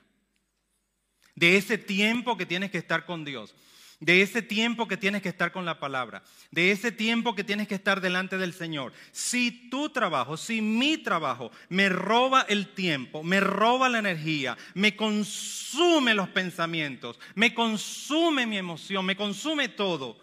de 1.36 1.58
ese 1.58 1.78
tiempo 1.78 2.38
que 2.38 2.46
tienes 2.46 2.72
que 2.72 2.78
estar 2.78 3.06
con 3.06 3.26
Dios 3.26 3.54
de 4.00 4.22
ese 4.22 4.42
tiempo 4.42 4.88
que 4.88 4.98
tienes 4.98 5.22
que 5.22 5.30
estar 5.30 5.52
con 5.52 5.66
la 5.66 5.80
palabra, 5.80 6.24
de 6.52 6.72
ese 6.72 6.92
tiempo 6.92 7.36
que 7.36 7.44
tienes 7.44 7.68
que 7.68 7.76
estar 7.76 8.02
delante 8.02 8.38
del 8.38 8.54
Señor. 8.54 8.94
Si 9.12 9.70
tu 9.70 9.90
trabajo, 9.90 10.38
si 10.38 10.62
mi 10.62 10.98
trabajo 10.98 11.52
me 11.70 11.90
roba 11.90 12.46
el 12.50 12.74
tiempo, 12.74 13.24
me 13.24 13.40
roba 13.40 13.90
la 13.90 14.00
energía, 14.00 14.58
me 14.74 14.96
consume 14.96 16.14
los 16.14 16.30
pensamientos, 16.30 17.20
me 17.36 17.54
consume 17.54 18.46
mi 18.46 18.58
emoción, 18.58 19.06
me 19.06 19.16
consume 19.16 19.70
todo, 19.70 20.18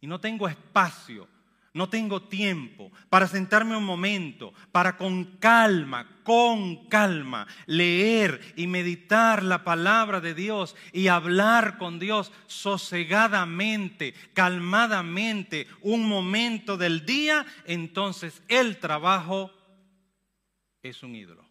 y 0.00 0.06
no 0.06 0.20
tengo 0.20 0.48
espacio 0.48 1.28
no 1.72 1.88
tengo 1.88 2.22
tiempo 2.22 2.90
para 3.08 3.28
sentarme 3.28 3.76
un 3.76 3.84
momento, 3.84 4.52
para 4.72 4.96
con 4.96 5.36
calma, 5.36 6.20
con 6.24 6.88
calma, 6.88 7.46
leer 7.66 8.54
y 8.56 8.66
meditar 8.66 9.42
la 9.42 9.62
palabra 9.62 10.20
de 10.20 10.34
Dios 10.34 10.74
y 10.92 11.08
hablar 11.08 11.78
con 11.78 12.00
Dios 12.00 12.32
sosegadamente, 12.46 14.14
calmadamente, 14.34 15.68
un 15.80 16.08
momento 16.08 16.76
del 16.76 17.06
día, 17.06 17.46
entonces 17.66 18.42
el 18.48 18.78
trabajo 18.78 19.52
es 20.82 21.02
un 21.02 21.14
ídolo. 21.14 21.48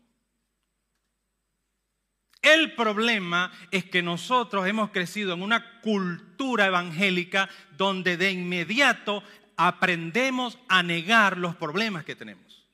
El 2.41 2.73
problema 2.73 3.51
es 3.69 3.85
que 3.85 4.01
nosotros 4.01 4.65
hemos 4.65 4.91
crecido 4.91 5.33
en 5.33 5.43
una 5.43 5.81
cultura 5.81 6.67
evangélica 6.67 7.49
donde 7.77 8.15
de 8.15 8.31
inmediato 8.31 9.23
aprendemos 9.59 10.57
a 10.69 10.81
negar 10.83 11.37
los 11.37 11.53
problemas 11.53 12.05
que 12.05 12.15
tenemos. 12.15 12.65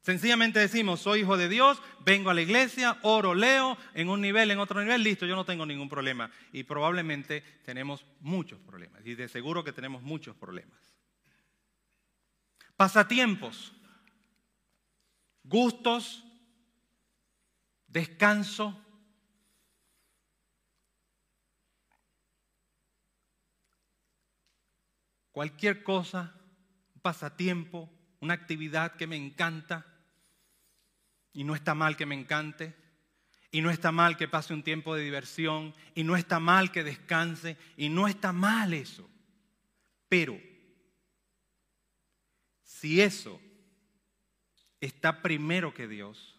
Sencillamente 0.00 0.58
decimos, 0.58 1.00
soy 1.00 1.20
hijo 1.20 1.36
de 1.36 1.48
Dios, 1.48 1.80
vengo 2.04 2.28
a 2.30 2.34
la 2.34 2.42
iglesia, 2.42 2.98
oro, 3.02 3.36
leo, 3.36 3.78
en 3.94 4.08
un 4.08 4.20
nivel, 4.20 4.50
en 4.50 4.58
otro 4.58 4.80
nivel, 4.80 5.04
listo, 5.04 5.26
yo 5.26 5.36
no 5.36 5.44
tengo 5.44 5.64
ningún 5.64 5.88
problema. 5.88 6.28
Y 6.52 6.64
probablemente 6.64 7.42
tenemos 7.64 8.04
muchos 8.18 8.58
problemas, 8.62 9.06
y 9.06 9.14
de 9.14 9.28
seguro 9.28 9.62
que 9.62 9.72
tenemos 9.72 10.02
muchos 10.02 10.34
problemas. 10.34 10.76
Pasatiempos, 12.76 13.72
gustos, 15.44 16.24
descanso, 17.86 18.83
cualquier 25.34 25.82
cosa, 25.82 26.32
un 26.94 27.02
pasatiempo, 27.02 27.90
una 28.20 28.34
actividad 28.34 28.92
que 28.92 29.08
me 29.08 29.16
encanta. 29.16 29.84
Y 31.32 31.42
no 31.42 31.56
está 31.56 31.74
mal 31.74 31.96
que 31.96 32.06
me 32.06 32.14
encante. 32.14 32.72
Y 33.50 33.60
no 33.60 33.70
está 33.70 33.90
mal 33.90 34.16
que 34.16 34.28
pase 34.28 34.54
un 34.54 34.62
tiempo 34.62 34.94
de 34.94 35.02
diversión. 35.02 35.74
Y 35.96 36.04
no 36.04 36.16
está 36.16 36.38
mal 36.38 36.70
que 36.70 36.84
descanse. 36.84 37.58
Y 37.76 37.88
no 37.88 38.06
está 38.06 38.32
mal 38.32 38.72
eso. 38.72 39.10
Pero 40.08 40.40
si 42.62 43.00
eso 43.00 43.40
está 44.80 45.20
primero 45.20 45.74
que 45.74 45.88
Dios, 45.88 46.38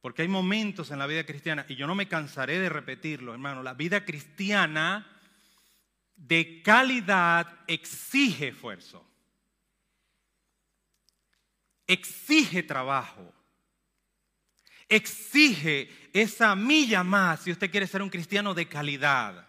porque 0.00 0.22
hay 0.22 0.28
momentos 0.28 0.90
en 0.90 0.98
la 0.98 1.06
vida 1.06 1.26
cristiana, 1.26 1.66
y 1.68 1.76
yo 1.76 1.86
no 1.86 1.94
me 1.94 2.08
cansaré 2.08 2.58
de 2.58 2.70
repetirlo, 2.70 3.34
hermano, 3.34 3.62
la 3.62 3.74
vida 3.74 4.06
cristiana 4.06 5.17
de 6.18 6.60
calidad 6.62 7.46
exige 7.66 8.48
esfuerzo, 8.48 9.06
exige 11.86 12.62
trabajo, 12.62 13.32
exige 14.88 16.10
esa 16.12 16.54
milla 16.54 17.02
más 17.02 17.40
si 17.40 17.52
usted 17.52 17.70
quiere 17.70 17.86
ser 17.86 18.02
un 18.02 18.10
cristiano 18.10 18.52
de 18.52 18.68
calidad, 18.68 19.46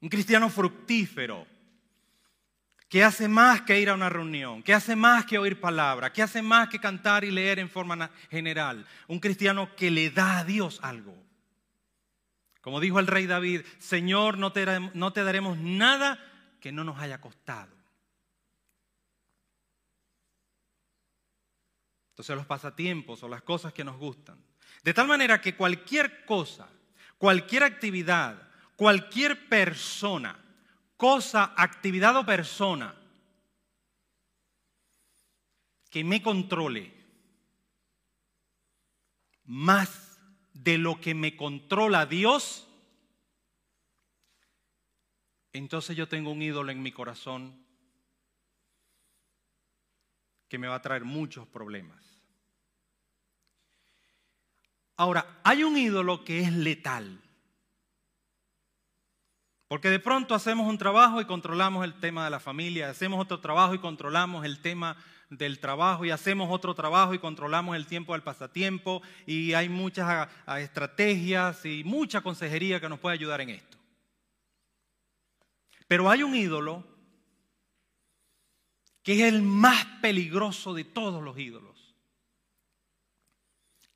un 0.00 0.08
cristiano 0.08 0.50
fructífero, 0.50 1.46
que 2.88 3.02
hace 3.02 3.26
más 3.26 3.62
que 3.62 3.80
ir 3.80 3.88
a 3.88 3.94
una 3.94 4.08
reunión, 4.08 4.62
que 4.62 4.74
hace 4.74 4.94
más 4.94 5.24
que 5.24 5.38
oír 5.38 5.58
palabra, 5.60 6.12
que 6.12 6.22
hace 6.22 6.42
más 6.42 6.68
que 6.68 6.78
cantar 6.78 7.24
y 7.24 7.30
leer 7.30 7.58
en 7.58 7.70
forma 7.70 8.10
general, 8.30 8.86
un 9.08 9.20
cristiano 9.20 9.74
que 9.74 9.90
le 9.90 10.10
da 10.10 10.38
a 10.38 10.44
Dios 10.44 10.78
algo. 10.82 11.23
Como 12.64 12.80
dijo 12.80 12.98
el 12.98 13.06
rey 13.06 13.26
David, 13.26 13.60
Señor, 13.78 14.38
no 14.38 14.50
te, 14.50 14.64
no 14.94 15.12
te 15.12 15.22
daremos 15.22 15.58
nada 15.58 16.18
que 16.62 16.72
no 16.72 16.82
nos 16.82 16.98
haya 16.98 17.20
costado. 17.20 17.70
Entonces 22.08 22.34
los 22.34 22.46
pasatiempos 22.46 23.22
o 23.22 23.28
las 23.28 23.42
cosas 23.42 23.74
que 23.74 23.84
nos 23.84 23.98
gustan. 23.98 24.42
De 24.82 24.94
tal 24.94 25.06
manera 25.06 25.42
que 25.42 25.54
cualquier 25.54 26.24
cosa, 26.24 26.66
cualquier 27.18 27.64
actividad, 27.64 28.48
cualquier 28.76 29.46
persona, 29.46 30.42
cosa, 30.96 31.52
actividad 31.58 32.16
o 32.16 32.24
persona 32.24 32.94
que 35.90 36.02
me 36.02 36.22
controle 36.22 36.94
más 39.44 40.03
de 40.54 40.78
lo 40.78 41.00
que 41.00 41.14
me 41.14 41.36
controla 41.36 42.06
Dios, 42.06 42.66
entonces 45.52 45.96
yo 45.96 46.08
tengo 46.08 46.30
un 46.30 46.42
ídolo 46.42 46.72
en 46.72 46.82
mi 46.82 46.90
corazón 46.90 47.64
que 50.48 50.58
me 50.58 50.68
va 50.68 50.76
a 50.76 50.82
traer 50.82 51.04
muchos 51.04 51.46
problemas. 51.46 52.04
Ahora, 54.96 55.40
hay 55.42 55.64
un 55.64 55.76
ídolo 55.76 56.24
que 56.24 56.40
es 56.40 56.52
letal. 56.52 57.23
Porque 59.74 59.90
de 59.90 59.98
pronto 59.98 60.36
hacemos 60.36 60.68
un 60.68 60.78
trabajo 60.78 61.20
y 61.20 61.24
controlamos 61.24 61.82
el 61.84 61.94
tema 61.94 62.22
de 62.22 62.30
la 62.30 62.38
familia, 62.38 62.90
hacemos 62.90 63.20
otro 63.20 63.40
trabajo 63.40 63.74
y 63.74 63.80
controlamos 63.80 64.44
el 64.44 64.60
tema 64.60 64.96
del 65.30 65.58
trabajo 65.58 66.04
y 66.04 66.12
hacemos 66.12 66.48
otro 66.52 66.76
trabajo 66.76 67.12
y 67.12 67.18
controlamos 67.18 67.74
el 67.74 67.88
tiempo 67.88 68.12
del 68.12 68.22
pasatiempo 68.22 69.02
y 69.26 69.52
hay 69.54 69.68
muchas 69.68 70.28
estrategias 70.58 71.66
y 71.66 71.82
mucha 71.82 72.20
consejería 72.20 72.78
que 72.78 72.88
nos 72.88 73.00
puede 73.00 73.14
ayudar 73.14 73.40
en 73.40 73.50
esto. 73.50 73.76
Pero 75.88 76.08
hay 76.08 76.22
un 76.22 76.36
ídolo 76.36 76.86
que 79.02 79.14
es 79.14 79.22
el 79.22 79.42
más 79.42 79.84
peligroso 80.00 80.72
de 80.72 80.84
todos 80.84 81.20
los 81.20 81.36
ídolos 81.36 81.96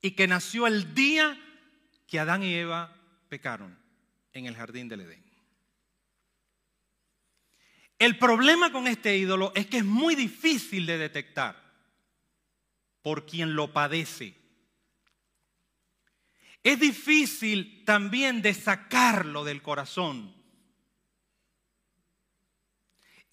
y 0.03 0.11
que 0.11 0.27
nació 0.27 0.67
el 0.67 0.93
día 0.93 1.41
que 2.09 2.19
Adán 2.19 2.43
y 2.43 2.53
Eva 2.53 2.97
pecaron 3.29 3.79
en 4.33 4.47
el 4.47 4.57
jardín 4.57 4.89
del 4.89 5.03
Edén. 5.03 5.28
El 7.99 8.17
problema 8.19 8.71
con 8.71 8.87
este 8.87 9.17
ídolo 9.17 9.53
es 9.55 9.67
que 9.67 9.79
es 9.79 9.85
muy 9.85 10.15
difícil 10.15 10.87
de 10.87 10.99
detectar 10.99 11.69
por 13.03 13.27
quien 13.27 13.55
lo 13.55 13.73
padece. 13.73 14.35
Es 16.63 16.79
difícil 16.79 17.85
también 17.85 18.43
de 18.43 18.55
sacarlo 18.55 19.45
del 19.45 19.63
corazón. 19.63 20.35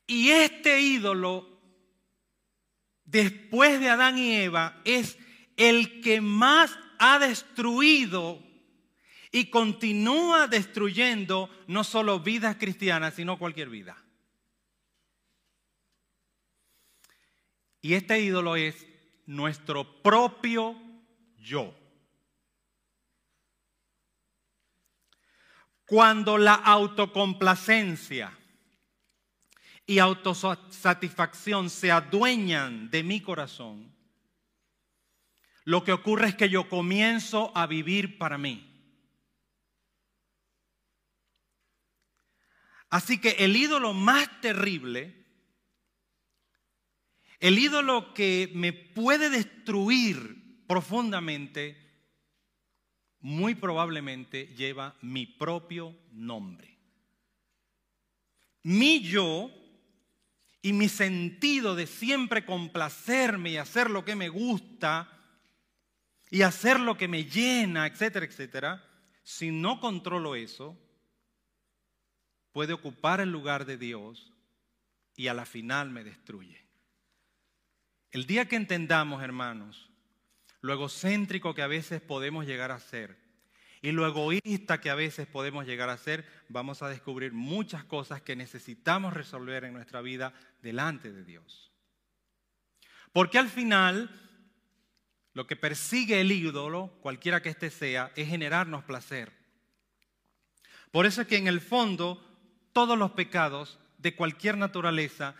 Y 0.07 0.29
este 0.29 0.81
ídolo, 0.81 1.59
después 3.03 3.79
de 3.79 3.89
Adán 3.89 4.17
y 4.17 4.35
Eva, 4.35 4.81
es 4.85 5.17
el 5.57 6.01
que 6.01 6.21
más 6.21 6.77
ha 6.99 7.19
destruido 7.19 8.41
y 9.31 9.49
continúa 9.49 10.47
destruyendo 10.47 11.49
no 11.67 11.83
solo 11.83 12.19
vidas 12.19 12.55
cristianas, 12.55 13.15
sino 13.15 13.37
cualquier 13.37 13.69
vida. 13.69 14.04
Y 17.85 17.93
este 17.93 18.19
ídolo 18.19 18.55
es 18.55 18.87
nuestro 19.27 20.01
propio 20.01 20.75
yo. 21.37 21.71
Cuando 25.85 26.39
la 26.39 26.55
autocomplacencia 26.55 28.35
y 29.85 29.99
autosatisfacción 29.99 31.69
se 31.69 31.91
adueñan 31.91 32.89
de 32.89 33.03
mi 33.03 33.21
corazón, 33.21 33.95
lo 35.63 35.83
que 35.83 35.91
ocurre 35.91 36.29
es 36.29 36.35
que 36.35 36.49
yo 36.49 36.67
comienzo 36.67 37.55
a 37.55 37.67
vivir 37.67 38.17
para 38.17 38.39
mí. 38.39 38.67
Así 42.89 43.21
que 43.21 43.35
el 43.45 43.55
ídolo 43.55 43.93
más 43.93 44.41
terrible 44.41 45.24
el 47.39 47.59
ídolo 47.59 48.13
que 48.13 48.51
me 48.53 48.73
puede 48.73 49.29
destruir 49.29 50.63
profundamente, 50.67 51.77
muy 53.19 53.55
probablemente 53.55 54.47
lleva 54.55 54.95
mi 55.01 55.25
propio 55.25 55.95
nombre. 56.11 56.77
Mi 58.63 59.01
yo 59.01 59.51
y 60.61 60.73
mi 60.73 60.89
sentido 60.89 61.75
de 61.75 61.85
siempre 61.85 62.45
complacerme 62.45 63.51
y 63.51 63.57
hacer 63.57 63.89
lo 63.91 64.03
que 64.03 64.15
me 64.15 64.29
gusta 64.29 65.11
y 66.31 66.41
hacer 66.41 66.79
lo 66.79 66.97
que 66.97 67.07
me 67.07 67.25
llena, 67.25 67.85
etcétera, 67.85 68.25
etcétera, 68.25 68.83
si 69.23 69.51
no 69.51 69.79
controlo 69.79 70.35
eso, 70.35 70.77
puede 72.51 72.73
ocupar 72.73 73.21
el 73.21 73.31
lugar 73.31 73.65
de 73.65 73.77
Dios 73.77 74.33
y 75.15 75.27
a 75.27 75.33
la 75.33 75.45
final 75.45 75.91
me 75.91 76.03
destruye. 76.03 76.64
El 78.15 78.27
día 78.27 78.47
que 78.47 78.55
entendamos, 78.55 79.21
hermanos, 79.21 79.89
lo 80.61 80.71
egocéntrico 80.71 81.53
que 81.53 81.61
a 81.61 81.67
veces 81.67 81.99
podemos 81.99 82.45
llegar 82.45 82.71
a 82.71 82.79
ser 82.79 83.17
y 83.81 83.91
lo 83.91 84.07
egoísta 84.07 84.79
que 84.79 84.89
a 84.89 84.95
veces 84.95 85.27
podemos 85.27 85.65
llegar 85.65 85.89
a 85.89 85.97
ser, 85.97 86.25
vamos 86.47 86.81
a 86.81 86.87
descubrir 86.87 87.33
muchas 87.33 87.83
cosas 87.83 88.21
que 88.21 88.37
necesitamos 88.37 89.13
resolver 89.13 89.65
en 89.65 89.73
nuestra 89.73 89.99
vida 89.99 90.33
delante 90.61 91.11
de 91.11 91.25
Dios. 91.25 91.73
Porque 93.11 93.37
al 93.37 93.49
final, 93.49 94.09
lo 95.33 95.45
que 95.45 95.57
persigue 95.57 96.21
el 96.21 96.31
ídolo, 96.31 96.97
cualquiera 97.01 97.41
que 97.41 97.49
éste 97.49 97.69
sea, 97.69 98.13
es 98.15 98.29
generarnos 98.29 98.85
placer. 98.85 99.33
Por 100.89 101.05
eso 101.05 101.23
es 101.23 101.27
que 101.27 101.35
en 101.35 101.47
el 101.47 101.59
fondo 101.59 102.25
todos 102.71 102.97
los 102.97 103.11
pecados 103.11 103.77
de 103.97 104.15
cualquier 104.15 104.57
naturaleza 104.57 105.35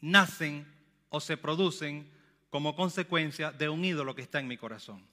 nacen 0.00 0.72
o 1.08 1.18
se 1.18 1.36
producen 1.36 2.11
como 2.52 2.76
consecuencia 2.76 3.50
de 3.50 3.70
un 3.70 3.82
ídolo 3.82 4.14
que 4.14 4.20
está 4.20 4.38
en 4.38 4.46
mi 4.46 4.58
corazón. 4.58 5.08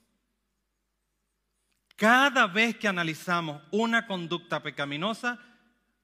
Cada 1.96 2.46
vez 2.46 2.76
que 2.76 2.86
analizamos 2.86 3.62
una 3.70 4.06
conducta 4.06 4.62
pecaminosa, 4.62 5.38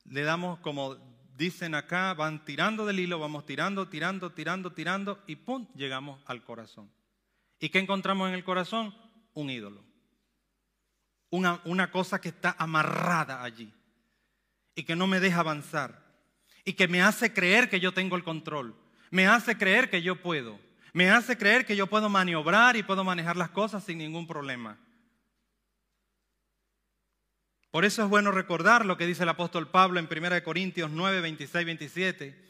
le 0.07 0.23
damos, 0.23 0.59
como 0.61 0.97
dicen 1.37 1.75
acá, 1.75 2.15
van 2.15 2.43
tirando 2.47 2.87
del 2.87 3.01
hilo, 3.01 3.19
vamos 3.19 3.45
tirando, 3.45 3.87
tirando, 3.87 4.33
tirando, 4.33 4.73
tirando 4.73 5.23
y 5.27 5.37
¡pum! 5.37 5.69
llegamos 5.75 6.23
al 6.25 6.43
corazón. 6.43 6.91
¿Y 7.61 7.69
qué 7.69 7.81
encontramos 7.81 8.29
en 8.29 8.35
el 8.35 8.43
corazón? 8.43 8.95
Un 9.35 9.51
ídolo. 9.51 9.85
Una, 11.29 11.61
una 11.67 11.91
cosa 11.91 12.19
que 12.19 12.31
está 12.31 12.57
amarrada 12.59 13.43
allí 13.43 13.71
y 14.75 14.85
que 14.85 14.97
no 14.97 15.07
me 15.07 15.21
deja 15.21 15.41
avanzar 15.41 16.03
y 16.65 16.73
que 16.73 16.89
me 16.89 17.03
hace 17.03 17.35
creer 17.35 17.69
que 17.69 17.79
yo 17.79 17.93
tengo 17.93 18.17
el 18.17 18.25
control 18.25 18.75
me 19.11 19.27
hace 19.27 19.57
creer 19.57 19.91
que 19.91 20.03
yo 20.03 20.17
puedo. 20.17 20.59
Me 20.97 21.11
hace 21.11 21.37
creer 21.37 21.67
que 21.67 21.77
yo 21.77 21.89
puedo 21.89 22.09
maniobrar 22.09 22.75
y 22.75 22.83
puedo 22.83 23.05
manejar 23.05 23.37
las 23.37 23.51
cosas 23.51 23.85
sin 23.85 23.99
ningún 23.99 24.27
problema. 24.27 24.79
Por 27.71 27.85
eso 27.85 28.03
es 28.03 28.09
bueno 28.09 28.33
recordar 28.33 28.87
lo 28.87 28.97
que 28.97 29.07
dice 29.07 29.25
el 29.25 29.29
apóstol 29.29 29.69
Pablo 29.69 30.01
en 30.01 30.09
1 30.11 30.43
Corintios 30.43 30.91
9, 30.91 31.21
26, 31.21 31.67
27. 31.67 32.47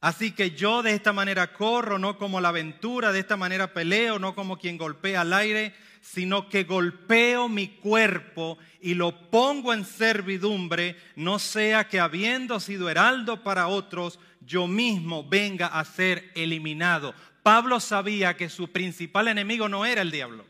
Así 0.00 0.32
que 0.32 0.50
yo 0.50 0.82
de 0.82 0.94
esta 0.94 1.12
manera 1.12 1.52
corro, 1.52 2.00
no 2.00 2.18
como 2.18 2.40
la 2.40 2.48
aventura, 2.48 3.12
de 3.12 3.20
esta 3.20 3.36
manera 3.36 3.72
peleo, 3.72 4.18
no 4.18 4.34
como 4.34 4.58
quien 4.58 4.76
golpea 4.76 5.20
al 5.20 5.32
aire, 5.32 5.76
sino 6.00 6.48
que 6.48 6.64
golpeo 6.64 7.48
mi 7.48 7.68
cuerpo 7.68 8.58
y 8.80 8.94
lo 8.94 9.30
pongo 9.30 9.72
en 9.72 9.84
servidumbre, 9.84 10.96
no 11.14 11.38
sea 11.38 11.86
que 11.86 12.00
habiendo 12.00 12.58
sido 12.58 12.90
heraldo 12.90 13.44
para 13.44 13.68
otros, 13.68 14.18
yo 14.40 14.66
mismo 14.66 15.28
venga 15.28 15.66
a 15.66 15.84
ser 15.84 16.30
eliminado. 16.34 17.14
Pablo 17.42 17.80
sabía 17.80 18.36
que 18.36 18.48
su 18.48 18.70
principal 18.70 19.28
enemigo 19.28 19.68
no 19.68 19.86
era 19.86 20.02
el 20.02 20.10
diablo. 20.10 20.44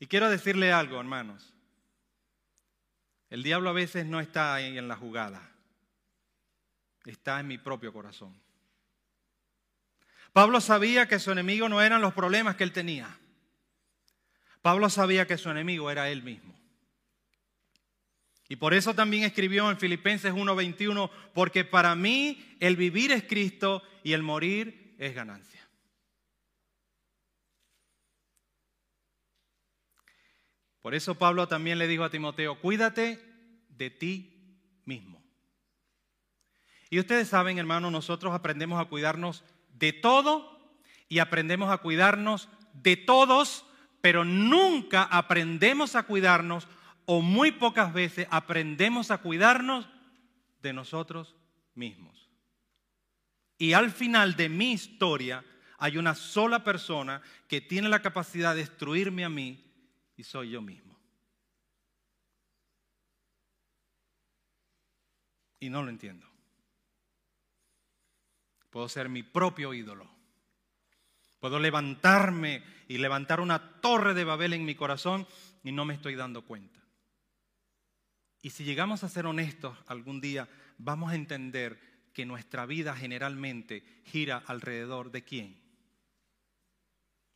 Y 0.00 0.06
quiero 0.06 0.30
decirle 0.30 0.72
algo, 0.72 1.00
hermanos. 1.00 1.52
El 3.30 3.42
diablo 3.42 3.70
a 3.70 3.74
veces 3.74 4.06
no 4.06 4.20
está 4.20 4.54
ahí 4.54 4.78
en 4.78 4.88
la 4.88 4.96
jugada, 4.96 5.50
está 7.04 7.40
en 7.40 7.46
mi 7.46 7.58
propio 7.58 7.92
corazón. 7.92 8.34
Pablo 10.32 10.60
sabía 10.60 11.08
que 11.08 11.18
su 11.18 11.30
enemigo 11.30 11.68
no 11.68 11.82
eran 11.82 12.00
los 12.00 12.14
problemas 12.14 12.56
que 12.56 12.64
él 12.64 12.72
tenía. 12.72 13.18
Pablo 14.62 14.88
sabía 14.88 15.26
que 15.26 15.36
su 15.36 15.50
enemigo 15.50 15.90
era 15.90 16.08
él 16.08 16.22
mismo. 16.22 16.58
Y 18.48 18.56
por 18.56 18.72
eso 18.72 18.94
también 18.94 19.24
escribió 19.24 19.70
en 19.70 19.78
Filipenses 19.78 20.32
1:21, 20.32 21.10
porque 21.34 21.64
para 21.64 21.94
mí 21.94 22.56
el 22.60 22.76
vivir 22.76 23.12
es 23.12 23.24
Cristo 23.24 23.82
y 24.02 24.14
el 24.14 24.22
morir 24.22 24.87
es 24.98 25.14
ganancia. 25.14 25.66
Por 30.82 30.94
eso 30.94 31.16
Pablo 31.16 31.48
también 31.48 31.78
le 31.78 31.86
dijo 31.86 32.04
a 32.04 32.10
Timoteo, 32.10 32.60
cuídate 32.60 33.22
de 33.68 33.90
ti 33.90 34.56
mismo. 34.84 35.22
Y 36.90 36.98
ustedes 36.98 37.28
saben, 37.28 37.58
hermanos, 37.58 37.92
nosotros 37.92 38.34
aprendemos 38.34 38.80
a 38.80 38.86
cuidarnos 38.86 39.44
de 39.74 39.92
todo 39.92 40.58
y 41.08 41.18
aprendemos 41.18 41.70
a 41.70 41.78
cuidarnos 41.78 42.48
de 42.72 42.96
todos, 42.96 43.64
pero 44.00 44.24
nunca 44.24 45.02
aprendemos 45.04 45.94
a 45.94 46.04
cuidarnos 46.04 46.66
o 47.04 47.20
muy 47.20 47.52
pocas 47.52 47.92
veces 47.92 48.26
aprendemos 48.30 49.10
a 49.10 49.18
cuidarnos 49.18 49.88
de 50.62 50.72
nosotros 50.72 51.34
mismos. 51.74 52.17
Y 53.58 53.72
al 53.72 53.90
final 53.90 54.36
de 54.36 54.48
mi 54.48 54.72
historia 54.72 55.44
hay 55.78 55.98
una 55.98 56.14
sola 56.14 56.62
persona 56.62 57.20
que 57.48 57.60
tiene 57.60 57.88
la 57.88 58.00
capacidad 58.00 58.54
de 58.54 58.60
destruirme 58.60 59.24
a 59.24 59.28
mí 59.28 59.64
y 60.16 60.22
soy 60.22 60.50
yo 60.50 60.62
mismo. 60.62 60.96
Y 65.60 65.70
no 65.70 65.82
lo 65.82 65.90
entiendo. 65.90 66.26
Puedo 68.70 68.88
ser 68.88 69.08
mi 69.08 69.24
propio 69.24 69.74
ídolo. 69.74 70.08
Puedo 71.40 71.58
levantarme 71.58 72.62
y 72.88 72.98
levantar 72.98 73.40
una 73.40 73.80
torre 73.80 74.14
de 74.14 74.24
Babel 74.24 74.52
en 74.52 74.64
mi 74.64 74.74
corazón 74.74 75.26
y 75.64 75.72
no 75.72 75.84
me 75.84 75.94
estoy 75.94 76.14
dando 76.14 76.42
cuenta. 76.42 76.80
Y 78.42 78.50
si 78.50 78.64
llegamos 78.64 79.02
a 79.02 79.08
ser 79.08 79.26
honestos 79.26 79.76
algún 79.86 80.20
día, 80.20 80.48
vamos 80.78 81.10
a 81.10 81.16
entender 81.16 81.87
que 82.18 82.26
nuestra 82.26 82.66
vida 82.66 82.96
generalmente 82.96 83.84
gira 84.06 84.42
alrededor 84.48 85.12
de 85.12 85.22
quién? 85.22 85.56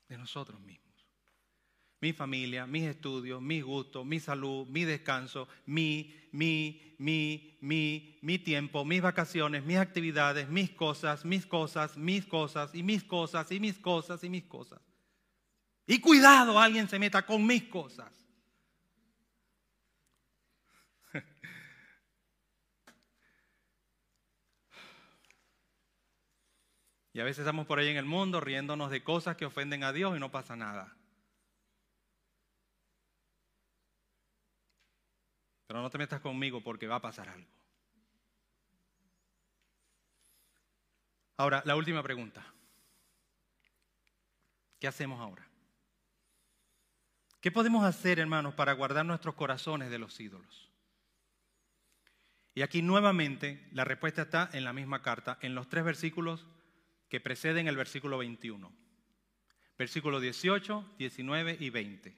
De 0.08 0.18
nosotros 0.18 0.60
mismos. 0.60 1.06
Mi 2.00 2.12
familia, 2.12 2.66
mis 2.66 2.82
estudios, 2.88 3.40
mis 3.40 3.62
gustos, 3.62 4.04
mi 4.04 4.18
salud, 4.18 4.66
mi 4.66 4.82
descanso, 4.82 5.46
mi, 5.66 6.12
mi, 6.32 6.96
mi, 6.98 7.56
mi, 7.60 8.18
mi 8.22 8.38
tiempo, 8.40 8.84
mis 8.84 9.00
vacaciones, 9.00 9.62
mis 9.62 9.76
actividades, 9.76 10.48
mis 10.48 10.70
cosas, 10.70 11.24
mis 11.24 11.46
cosas, 11.46 11.96
mis 11.96 12.26
cosas 12.26 12.74
y 12.74 12.82
mis 12.82 13.04
cosas 13.04 13.52
y 13.52 13.60
mis 13.60 13.78
cosas 13.78 14.24
y 14.24 14.30
mis 14.30 14.46
cosas. 14.46 14.80
Y 15.86 16.00
cuidado, 16.00 16.58
alguien 16.58 16.88
se 16.88 16.98
meta 16.98 17.24
con 17.24 17.46
mis 17.46 17.62
cosas. 17.68 18.21
Y 27.12 27.20
a 27.20 27.24
veces 27.24 27.40
estamos 27.40 27.66
por 27.66 27.78
ahí 27.78 27.88
en 27.88 27.96
el 27.96 28.06
mundo 28.06 28.40
riéndonos 28.40 28.90
de 28.90 29.04
cosas 29.04 29.36
que 29.36 29.44
ofenden 29.44 29.84
a 29.84 29.92
Dios 29.92 30.16
y 30.16 30.20
no 30.20 30.30
pasa 30.30 30.56
nada. 30.56 30.96
Pero 35.66 35.82
no 35.82 35.90
te 35.90 35.98
metas 35.98 36.20
conmigo 36.20 36.62
porque 36.62 36.86
va 36.86 36.96
a 36.96 37.02
pasar 37.02 37.28
algo. 37.28 37.50
Ahora, 41.36 41.62
la 41.66 41.76
última 41.76 42.02
pregunta. 42.02 42.44
¿Qué 44.78 44.86
hacemos 44.86 45.20
ahora? 45.20 45.46
¿Qué 47.40 47.50
podemos 47.50 47.84
hacer, 47.84 48.18
hermanos, 48.18 48.54
para 48.54 48.72
guardar 48.72 49.04
nuestros 49.04 49.34
corazones 49.34 49.90
de 49.90 49.98
los 49.98 50.18
ídolos? 50.20 50.70
Y 52.54 52.62
aquí 52.62 52.82
nuevamente 52.82 53.68
la 53.72 53.84
respuesta 53.84 54.22
está 54.22 54.50
en 54.52 54.64
la 54.64 54.72
misma 54.72 55.02
carta, 55.02 55.38
en 55.40 55.54
los 55.54 55.68
tres 55.68 55.84
versículos 55.84 56.46
que 57.12 57.20
preceden 57.20 57.68
el 57.68 57.76
versículo 57.76 58.16
21. 58.16 58.72
Versículo 59.76 60.18
18, 60.18 60.94
19 60.96 61.58
y 61.60 61.68
20. 61.68 62.16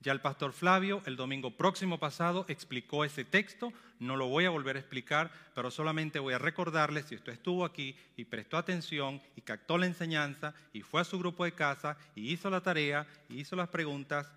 Ya 0.00 0.12
el 0.12 0.20
pastor 0.20 0.52
Flavio 0.52 1.00
el 1.06 1.16
domingo 1.16 1.56
próximo 1.56 1.98
pasado 1.98 2.44
explicó 2.48 3.06
ese 3.06 3.24
texto, 3.24 3.72
no 3.98 4.14
lo 4.14 4.28
voy 4.28 4.44
a 4.44 4.50
volver 4.50 4.76
a 4.76 4.80
explicar, 4.80 5.32
pero 5.54 5.70
solamente 5.70 6.18
voy 6.18 6.34
a 6.34 6.38
recordarles, 6.38 7.06
si 7.06 7.14
usted 7.14 7.32
estuvo 7.32 7.64
aquí 7.64 7.96
y 8.14 8.26
prestó 8.26 8.58
atención 8.58 9.22
y 9.36 9.40
captó 9.40 9.78
la 9.78 9.86
enseñanza 9.86 10.52
y 10.74 10.82
fue 10.82 11.00
a 11.00 11.04
su 11.04 11.18
grupo 11.18 11.46
de 11.46 11.52
casa 11.52 11.96
y 12.14 12.30
hizo 12.30 12.50
la 12.50 12.60
tarea 12.60 13.06
y 13.30 13.40
hizo 13.40 13.56
las 13.56 13.68
preguntas, 13.68 14.30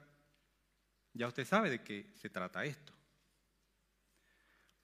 ya 1.11 1.27
usted 1.27 1.45
sabe 1.45 1.69
de 1.71 1.83
qué 1.83 2.13
se 2.15 2.29
trata 2.29 2.63
esto. 2.63 2.93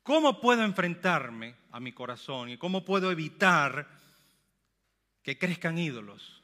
¿Cómo 0.03 0.41
puedo 0.41 0.65
enfrentarme 0.65 1.55
a 1.71 1.79
mi 1.79 1.93
corazón 1.93 2.49
y 2.49 2.57
cómo 2.57 2.83
puedo 2.83 3.09
evitar 3.09 4.03
que 5.25 5.39
crezcan 5.39 5.79
ídolos 5.79 6.43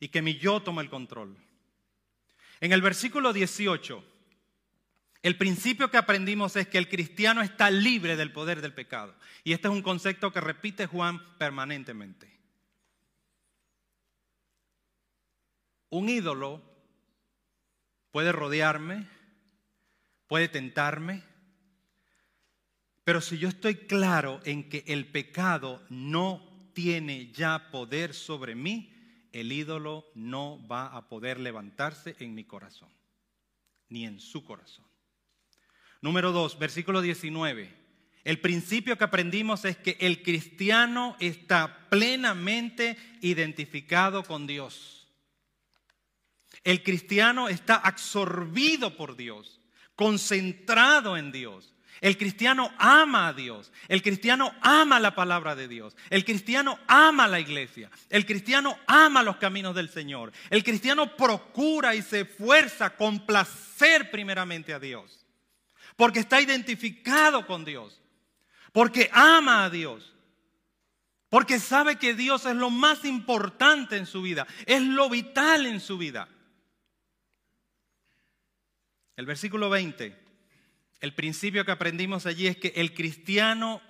y 0.00 0.08
que 0.08 0.20
mi 0.20 0.36
yo 0.38 0.60
tome 0.60 0.82
el 0.82 0.90
control. 0.90 1.36
En 2.60 2.72
el 2.72 2.82
versículo 2.82 3.32
18, 3.32 4.04
el 5.22 5.38
principio 5.38 5.88
que 5.88 5.96
aprendimos 5.96 6.56
es 6.56 6.66
que 6.66 6.78
el 6.78 6.88
cristiano 6.88 7.42
está 7.42 7.70
libre 7.70 8.16
del 8.16 8.32
poder 8.32 8.60
del 8.60 8.74
pecado. 8.74 9.14
Y 9.44 9.52
este 9.52 9.68
es 9.68 9.72
un 9.72 9.82
concepto 9.82 10.32
que 10.32 10.40
repite 10.40 10.86
Juan 10.86 11.22
permanentemente. 11.38 12.28
Un 15.88 16.08
ídolo 16.08 16.62
puede 18.10 18.32
rodearme, 18.32 19.06
puede 20.26 20.48
tentarme, 20.48 21.22
pero 23.04 23.20
si 23.20 23.38
yo 23.38 23.48
estoy 23.48 23.76
claro 23.76 24.40
en 24.44 24.68
que 24.68 24.82
el 24.88 25.06
pecado 25.06 25.86
no 25.88 26.55
tiene 26.76 27.32
ya 27.32 27.70
poder 27.70 28.12
sobre 28.12 28.54
mí, 28.54 28.92
el 29.32 29.50
ídolo 29.50 30.04
no 30.14 30.60
va 30.68 30.88
a 30.88 31.08
poder 31.08 31.40
levantarse 31.40 32.14
en 32.18 32.34
mi 32.34 32.44
corazón, 32.44 32.90
ni 33.88 34.04
en 34.04 34.20
su 34.20 34.44
corazón. 34.44 34.84
Número 36.02 36.32
2, 36.32 36.58
versículo 36.58 37.00
19. 37.00 37.74
El 38.24 38.40
principio 38.42 38.98
que 38.98 39.04
aprendimos 39.04 39.64
es 39.64 39.78
que 39.78 39.96
el 40.00 40.22
cristiano 40.22 41.16
está 41.18 41.88
plenamente 41.88 42.98
identificado 43.22 44.22
con 44.22 44.46
Dios. 44.46 45.08
El 46.62 46.82
cristiano 46.82 47.48
está 47.48 47.76
absorbido 47.76 48.98
por 48.98 49.16
Dios, 49.16 49.62
concentrado 49.94 51.16
en 51.16 51.32
Dios. 51.32 51.72
El 52.00 52.18
cristiano 52.18 52.72
ama 52.78 53.28
a 53.28 53.32
Dios, 53.32 53.72
el 53.88 54.02
cristiano 54.02 54.54
ama 54.60 55.00
la 55.00 55.14
palabra 55.14 55.54
de 55.54 55.66
Dios, 55.66 55.96
el 56.10 56.24
cristiano 56.24 56.78
ama 56.86 57.26
la 57.26 57.40
iglesia, 57.40 57.90
el 58.10 58.26
cristiano 58.26 58.78
ama 58.86 59.22
los 59.22 59.36
caminos 59.36 59.74
del 59.74 59.88
Señor, 59.88 60.32
el 60.50 60.62
cristiano 60.62 61.16
procura 61.16 61.94
y 61.94 62.02
se 62.02 62.20
esfuerza 62.20 62.96
con 62.96 63.24
placer 63.24 64.10
primeramente 64.10 64.74
a 64.74 64.78
Dios, 64.78 65.24
porque 65.96 66.20
está 66.20 66.40
identificado 66.40 67.46
con 67.46 67.64
Dios, 67.64 68.02
porque 68.72 69.08
ama 69.12 69.64
a 69.64 69.70
Dios, 69.70 70.14
porque 71.30 71.58
sabe 71.58 71.96
que 71.96 72.12
Dios 72.12 72.44
es 72.44 72.56
lo 72.56 72.68
más 72.68 73.06
importante 73.06 73.96
en 73.96 74.04
su 74.04 74.20
vida, 74.20 74.46
es 74.66 74.82
lo 74.82 75.08
vital 75.08 75.64
en 75.64 75.80
su 75.80 75.96
vida. 75.96 76.28
El 79.16 79.24
versículo 79.24 79.70
20 79.70 80.25
el 81.00 81.14
principio 81.14 81.64
que 81.64 81.72
aprendimos 81.72 82.26
allí 82.26 82.46
es 82.46 82.56
que 82.56 82.72
el 82.76 82.94
cristiano 82.94 83.80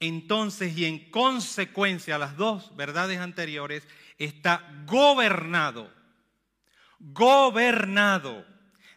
entonces 0.00 0.76
y 0.76 0.84
en 0.84 1.10
consecuencia 1.10 2.16
a 2.16 2.18
las 2.18 2.36
dos 2.36 2.74
verdades 2.76 3.18
anteriores 3.18 3.86
está 4.18 4.62
gobernado, 4.86 5.92
gobernado, 6.98 8.46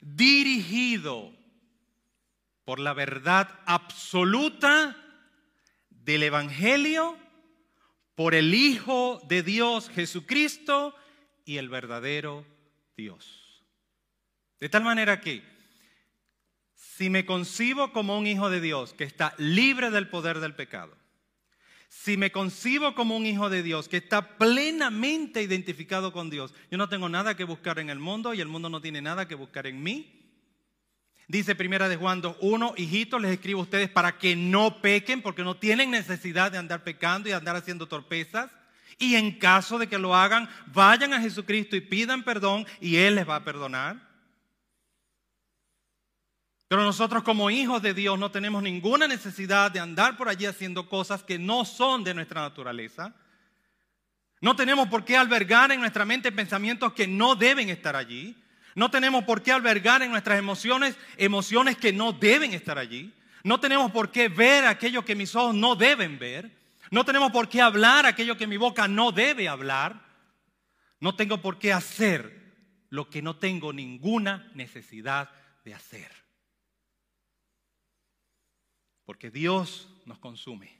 dirigido 0.01 1.34
por 2.66 2.80
la 2.80 2.93
verdad 2.93 3.49
absoluta 3.66 4.95
del 5.89 6.24
Evangelio, 6.24 7.18
por 8.16 8.36
el 8.36 8.53
Hijo 8.53 9.22
de 9.28 9.43
Dios 9.43 9.89
Jesucristo 9.89 10.95
y 11.45 11.57
el 11.57 11.70
verdadero 11.70 12.45
Dios. 12.95 13.64
De 14.60 14.70
tal 14.70 14.84
manera 14.84 15.22
que 15.22 15.43
si 17.00 17.10
me 17.10 17.26
concibo 17.26 17.93
como 17.93 18.18
un 18.18 18.28
hijo 18.28 18.50
de 18.50 18.60
Dios 18.60 18.91
que 18.91 19.06
está 19.06 19.34
libre 19.38 19.89
del 19.89 20.10
poder 20.10 20.41
del 20.41 20.54
pecado, 20.54 20.97
si 21.88 22.18
me 22.18 22.30
concibo 22.30 22.93
como 22.93 23.16
un 23.16 23.26
hijo 23.26 23.50
de 23.50 23.64
Dios 23.64 23.88
que 23.88 23.95
está 23.95 24.38
plenamente 24.38 25.41
identificado 25.41 26.12
con 26.12 26.30
Dios, 26.30 26.54
yo 26.70 26.78
no 26.78 26.89
tengo 26.89 27.08
nada 27.08 27.38
que 27.38 27.45
buscar 27.45 27.80
en 27.80 27.89
el 27.89 28.00
mundo 28.00 28.34
y 28.34 28.41
el 28.41 28.50
mundo 28.50 28.68
no 28.68 28.82
tiene 28.82 29.02
nada 29.02 29.30
que 29.30 29.36
buscar 29.36 29.66
en 29.66 29.82
mí. 29.82 30.12
Dice 31.30 31.56
primera 31.56 31.88
de 31.88 31.95
Juan 31.95 32.22
2.1, 32.22 32.74
hijitos, 32.76 33.22
les 33.22 33.32
escribo 33.32 33.62
a 33.62 33.64
ustedes 33.64 33.89
para 33.89 34.18
que 34.18 34.36
no 34.36 34.82
pequen, 34.82 35.22
porque 35.22 35.45
no 35.45 35.56
tienen 35.56 35.91
necesidad 35.91 36.52
de 36.52 36.58
andar 36.58 36.84
pecando 36.84 37.30
y 37.30 37.32
andar 37.32 37.56
haciendo 37.56 37.88
torpezas. 37.88 38.52
Y 38.97 39.16
en 39.16 39.39
caso 39.39 39.78
de 39.78 39.88
que 39.88 40.00
lo 40.00 40.16
hagan, 40.16 40.50
vayan 40.66 41.14
a 41.14 41.22
Jesucristo 41.22 41.78
y 41.78 41.82
pidan 41.82 42.24
perdón 42.24 42.68
y 42.82 42.97
Él 42.97 43.16
les 43.16 43.30
va 43.30 43.38
a 43.38 43.45
perdonar. 43.45 44.09
Pero 46.70 46.84
nosotros 46.84 47.24
como 47.24 47.49
hijos 47.49 47.82
de 47.82 47.95
Dios 47.95 48.20
no 48.20 48.30
tenemos 48.30 48.61
ninguna 48.61 49.07
necesidad 49.07 49.72
de 49.72 49.80
andar 49.80 50.15
por 50.15 50.30
allí 50.30 50.45
haciendo 50.45 50.88
cosas 50.88 51.24
que 51.24 51.39
no 51.39 51.65
son 51.65 52.03
de 52.03 52.13
nuestra 52.13 52.41
naturaleza. 52.41 53.15
No 54.39 54.55
tenemos 54.55 54.88
por 54.88 55.03
qué 55.03 55.17
albergar 55.17 55.72
en 55.72 55.80
nuestra 55.80 56.05
mente 56.05 56.32
pensamientos 56.32 56.93
que 56.93 57.07
no 57.07 57.34
deben 57.34 57.70
estar 57.70 57.95
allí. 57.95 58.38
No 58.76 58.91
tenemos 58.91 59.24
por 59.24 59.41
qué 59.41 59.51
albergar 59.51 60.03
en 60.03 60.11
nuestras 60.11 60.38
emociones 60.38 60.95
emociones 61.17 61.76
que 61.76 61.91
no 61.91 62.13
deben 62.13 62.53
estar 62.53 62.78
allí. 62.78 63.11
No 63.43 63.59
tenemos 63.59 63.91
por 63.91 64.11
qué 64.11 64.30
ver 64.30 64.67
aquello 64.67 65.03
que 65.03 65.15
mis 65.15 65.36
ojos 65.36 65.55
no 65.55 65.76
deben 65.76 66.20
ver. 66.20 66.51
No 66.91 67.03
tenemos 67.03 67.32
por 67.32 67.49
qué 67.49 67.63
hablar 67.63 68.05
aquello 68.05 68.38
que 68.38 68.45
mi 68.45 68.57
boca 68.57 68.88
no 68.88 69.11
debe 69.11 69.49
hablar. 69.49 70.05
No 70.99 71.15
tengo 71.15 71.41
por 71.41 71.57
qué 71.57 71.74
hacer 71.74 72.53
lo 72.91 73.09
que 73.09 73.24
no 73.24 73.38
tengo 73.38 73.74
ninguna 73.74 74.51
necesidad 74.53 75.32
de 75.65 75.74
hacer. 75.74 76.18
Porque 79.10 79.32
Dios 79.32 79.89
nos 80.05 80.20
consume. 80.20 80.72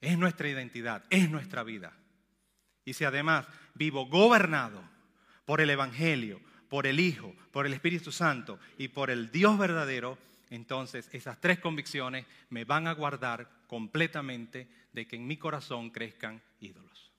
Es 0.00 0.18
nuestra 0.18 0.48
identidad, 0.48 1.04
es 1.08 1.30
nuestra 1.30 1.62
vida. 1.62 1.96
Y 2.84 2.94
si 2.94 3.04
además 3.04 3.46
vivo 3.74 4.06
gobernado 4.06 4.82
por 5.44 5.60
el 5.60 5.70
Evangelio, 5.70 6.40
por 6.68 6.84
el 6.84 6.98
Hijo, 6.98 7.32
por 7.52 7.64
el 7.64 7.74
Espíritu 7.74 8.10
Santo 8.10 8.58
y 8.76 8.88
por 8.88 9.08
el 9.08 9.30
Dios 9.30 9.56
verdadero, 9.56 10.18
entonces 10.50 11.08
esas 11.12 11.40
tres 11.40 11.60
convicciones 11.60 12.26
me 12.50 12.64
van 12.64 12.88
a 12.88 12.92
guardar 12.92 13.48
completamente 13.68 14.66
de 14.92 15.06
que 15.06 15.14
en 15.14 15.24
mi 15.24 15.36
corazón 15.36 15.90
crezcan 15.90 16.42
ídolos. 16.58 17.12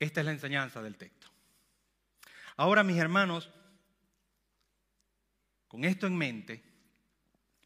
Esta 0.00 0.20
es 0.20 0.24
la 0.24 0.32
enseñanza 0.32 0.80
del 0.80 0.96
texto. 0.96 1.28
Ahora, 2.56 2.82
mis 2.82 2.96
hermanos, 2.96 3.50
con 5.66 5.84
esto 5.84 6.06
en 6.06 6.16
mente, 6.16 6.67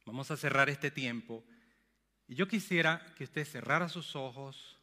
vamos 0.04 0.30
a 0.30 0.36
cerrar 0.36 0.68
este 0.68 0.90
tiempo 0.90 1.44
y 2.26 2.34
yo 2.34 2.48
quisiera 2.48 3.04
que 3.16 3.24
usted 3.24 3.44
cerrara 3.44 3.88
sus 3.88 4.16
ojos, 4.16 4.78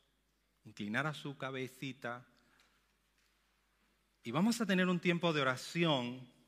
inclinara 0.65 1.13
su 1.13 1.37
cabecita, 1.37 2.25
y 4.23 4.31
vamos 4.31 4.61
a 4.61 4.65
tener 4.65 4.87
un 4.87 4.99
tiempo 4.99 5.33
de 5.33 5.41
oración. 5.41 6.39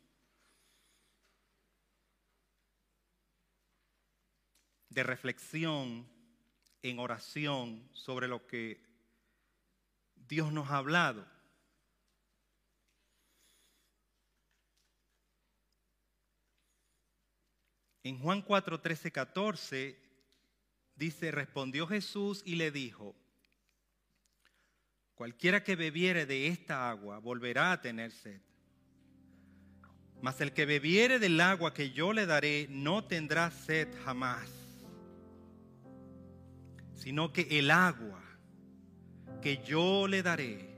de 4.89 5.03
reflexión 5.03 6.05
en 6.81 6.99
oración 6.99 7.87
sobre 7.93 8.27
lo 8.27 8.45
que 8.45 8.83
Dios 10.15 10.51
nos 10.51 10.69
ha 10.69 10.79
hablado. 10.79 11.25
En 18.03 18.17
Juan 18.19 18.41
4, 18.41 18.79
13, 18.79 19.11
14 19.11 19.99
dice, 20.95 21.31
respondió 21.31 21.85
Jesús 21.87 22.41
y 22.45 22.55
le 22.55 22.71
dijo, 22.71 23.15
Cualquiera 25.13 25.63
que 25.63 25.75
bebiere 25.75 26.25
de 26.25 26.47
esta 26.47 26.89
agua 26.89 27.19
volverá 27.19 27.71
a 27.71 27.81
tener 27.81 28.11
sed. 28.11 28.41
Mas 30.19 30.41
el 30.41 30.51
que 30.51 30.65
bebiere 30.65 31.19
del 31.19 31.39
agua 31.41 31.75
que 31.75 31.91
yo 31.91 32.11
le 32.11 32.25
daré 32.25 32.67
no 32.69 33.03
tendrá 33.03 33.51
sed 33.51 33.87
jamás, 34.03 34.49
sino 36.95 37.31
que 37.31 37.59
el 37.59 37.69
agua 37.69 38.23
que 39.43 39.63
yo 39.63 40.07
le 40.07 40.23
daré 40.23 40.75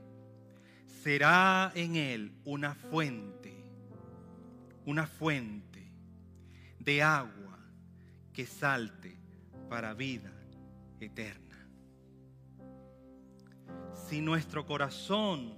será 1.02 1.72
en 1.74 1.96
él 1.96 2.32
una 2.44 2.74
fuente, 2.74 3.54
una 4.84 5.06
fuente 5.06 5.73
de 6.84 7.02
agua 7.02 7.58
que 8.32 8.46
salte 8.46 9.16
para 9.68 9.94
vida 9.94 10.32
eterna 11.00 11.44
si 14.08 14.20
nuestro 14.20 14.66
corazón 14.66 15.54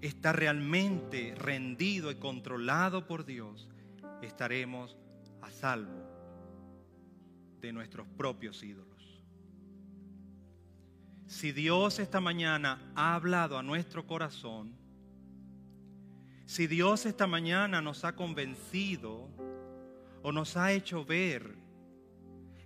está 0.00 0.32
realmente 0.32 1.34
rendido 1.36 2.10
y 2.10 2.16
controlado 2.16 3.06
por 3.06 3.24
Dios, 3.24 3.68
estaremos 4.22 4.96
a 5.42 5.50
salvo 5.50 6.02
de 7.60 7.72
nuestros 7.72 8.06
propios 8.08 8.62
ídolos. 8.62 9.22
Si 11.26 11.52
Dios 11.52 11.98
esta 11.98 12.20
mañana 12.20 12.80
ha 12.94 13.14
hablado 13.14 13.58
a 13.58 13.62
nuestro 13.62 14.06
corazón, 14.06 14.74
si 16.46 16.66
Dios 16.66 17.06
esta 17.06 17.26
mañana 17.26 17.80
nos 17.80 18.04
ha 18.04 18.14
convencido 18.14 19.28
o 20.24 20.32
nos 20.32 20.56
ha 20.56 20.72
hecho 20.72 21.04
ver 21.04 21.54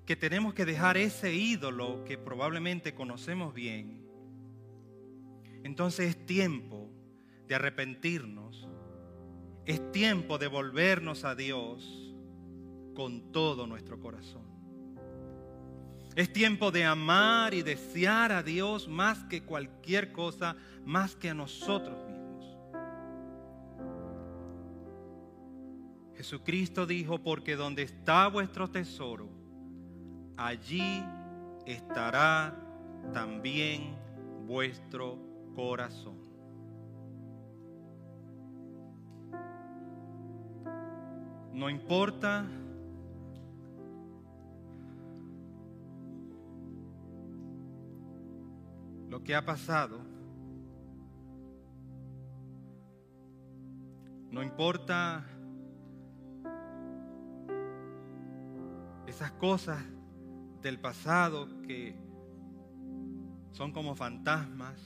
que 0.06 0.14
tenemos 0.14 0.54
que 0.54 0.64
dejar 0.64 0.96
ese 0.96 1.34
ídolo 1.34 2.04
que 2.04 2.16
probablemente 2.16 2.94
conocemos 2.94 3.52
bien, 3.52 4.06
entonces 5.64 6.10
es 6.10 6.24
tiempo 6.24 6.88
de 7.48 7.56
arrepentirnos. 7.56 8.68
Es 9.66 9.90
tiempo 9.90 10.38
de 10.38 10.46
volvernos 10.46 11.24
a 11.24 11.34
Dios 11.34 12.14
con 12.94 13.32
todo 13.32 13.66
nuestro 13.66 13.98
corazón. 13.98 14.46
Es 16.14 16.32
tiempo 16.32 16.70
de 16.70 16.84
amar 16.84 17.54
y 17.54 17.62
desear 17.62 18.30
a 18.30 18.44
Dios 18.44 18.86
más 18.86 19.24
que 19.24 19.42
cualquier 19.42 20.12
cosa, 20.12 20.56
más 20.84 21.16
que 21.16 21.30
a 21.30 21.34
nosotros 21.34 22.07
Jesucristo 26.18 26.84
dijo, 26.84 27.22
porque 27.22 27.54
donde 27.54 27.82
está 27.82 28.26
vuestro 28.26 28.68
tesoro, 28.68 29.28
allí 30.36 31.00
estará 31.64 32.56
también 33.14 33.96
vuestro 34.44 35.16
corazón. 35.54 36.18
No 41.52 41.70
importa 41.70 42.44
lo 49.08 49.22
que 49.22 49.36
ha 49.36 49.44
pasado, 49.44 50.00
no 54.32 54.42
importa 54.42 55.24
esas 59.08 59.32
cosas 59.32 59.82
del 60.60 60.78
pasado 60.78 61.48
que 61.62 61.96
son 63.52 63.72
como 63.72 63.94
fantasmas. 63.94 64.78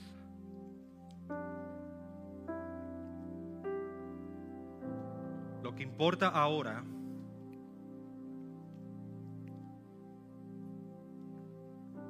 Lo 5.61 5.75
que 5.75 5.83
importa 5.83 6.29
ahora 6.29 6.83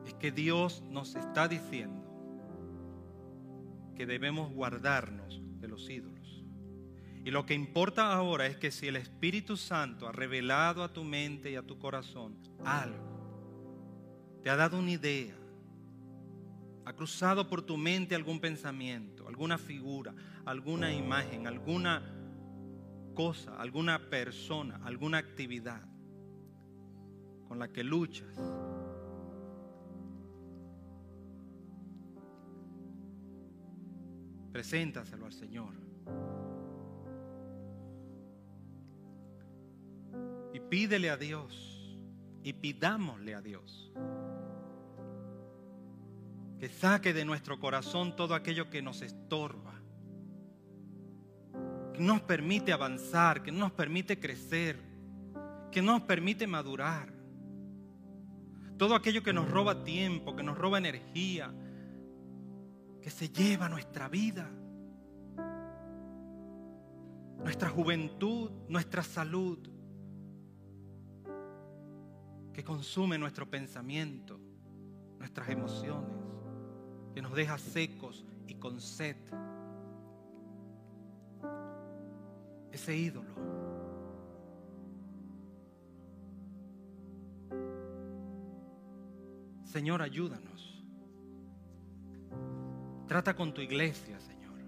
es 0.06 0.14
que 0.14 0.32
Dios 0.32 0.84
nos 0.90 1.16
está 1.16 1.48
diciendo 1.48 2.04
que 3.96 4.06
debemos 4.06 4.54
guardarnos 4.54 5.42
de 5.60 5.68
los 5.68 5.90
ídolos. 5.90 6.13
Y 7.24 7.32
lo 7.32 7.46
que 7.46 7.54
importa 7.54 8.14
ahora 8.14 8.48
es 8.48 8.58
que 8.58 8.70
si 8.70 8.88
el 8.88 8.98
Espíritu 8.98 9.56
Santo 9.56 10.08
ha 10.08 10.12
revelado 10.12 10.84
a 10.84 10.92
tu 10.92 11.04
mente 11.06 11.52
y 11.52 11.56
a 11.56 11.62
tu 11.62 11.80
corazón 11.80 12.38
algo, 12.66 13.14
te 14.44 14.50
ha 14.50 14.58
dado 14.58 14.78
una 14.78 14.92
idea, 14.92 15.34
ha 16.86 16.94
cruzado 16.94 17.48
por 17.48 17.62
tu 17.62 17.78
mente 17.78 18.14
algún 18.14 18.42
pensamiento, 18.42 19.26
alguna 19.26 19.58
figura, 19.58 20.14
alguna 20.44 20.94
imagen, 20.94 21.48
alguna 21.48 22.04
cosa, 23.14 23.56
alguna 23.56 24.10
persona, 24.10 24.82
alguna 24.84 25.18
actividad 25.18 25.82
con 27.48 27.58
la 27.58 27.70
que 27.70 27.86
luchas. 27.86 28.38
Preséntaselo 34.52 35.26
al 35.26 35.34
Señor. 35.34 35.74
Pídele 40.74 41.12
a 41.12 41.18
Dios. 41.18 41.70
Y 42.44 42.52
pidámosle 42.54 43.36
a 43.36 43.42
Dios. 43.42 43.94
Que 46.58 46.68
saque 46.68 47.14
de 47.14 47.26
nuestro 47.26 47.60
corazón 47.60 48.16
todo 48.16 48.34
aquello 48.34 48.72
que 48.72 48.82
nos 48.82 49.04
estorba 49.04 49.72
que 51.94 52.02
nos 52.02 52.22
permite 52.22 52.74
avanzar, 52.74 53.44
que 53.44 53.52
nos 53.52 53.72
permite 53.72 54.20
crecer, 54.20 54.80
que 55.72 55.80
nos 55.80 56.02
permite 56.02 56.48
madurar. 56.48 57.14
Todo 58.76 58.96
aquello 58.96 59.22
que 59.22 59.32
nos 59.32 59.48
roba 59.48 59.84
tiempo, 59.84 60.36
que 60.36 60.42
nos 60.42 60.58
roba 60.58 60.80
energía, 60.80 61.54
que 63.00 63.12
se 63.12 63.30
lleva 63.30 63.70
nuestra 63.70 64.10
vida, 64.10 64.50
nuestra 67.44 67.70
juventud, 67.70 68.50
nuestra 68.68 69.04
salud, 69.04 69.73
que 72.54 72.64
consume 72.64 73.18
nuestro 73.18 73.50
pensamiento, 73.50 74.40
nuestras 75.18 75.50
emociones, 75.50 76.16
que 77.14 77.22
nos 77.22 77.34
deja 77.34 77.58
secos 77.58 78.26
y 78.48 78.56
con 78.56 78.80
sed. 78.80 79.16
Ese 82.72 82.96
ídolo. 82.96 83.34
Señor, 89.64 90.04
ayúdanos. 90.04 90.84
Trata 93.08 93.36
con 93.36 93.54
tu 93.54 93.62
iglesia, 93.62 94.20
Señor. 94.20 94.60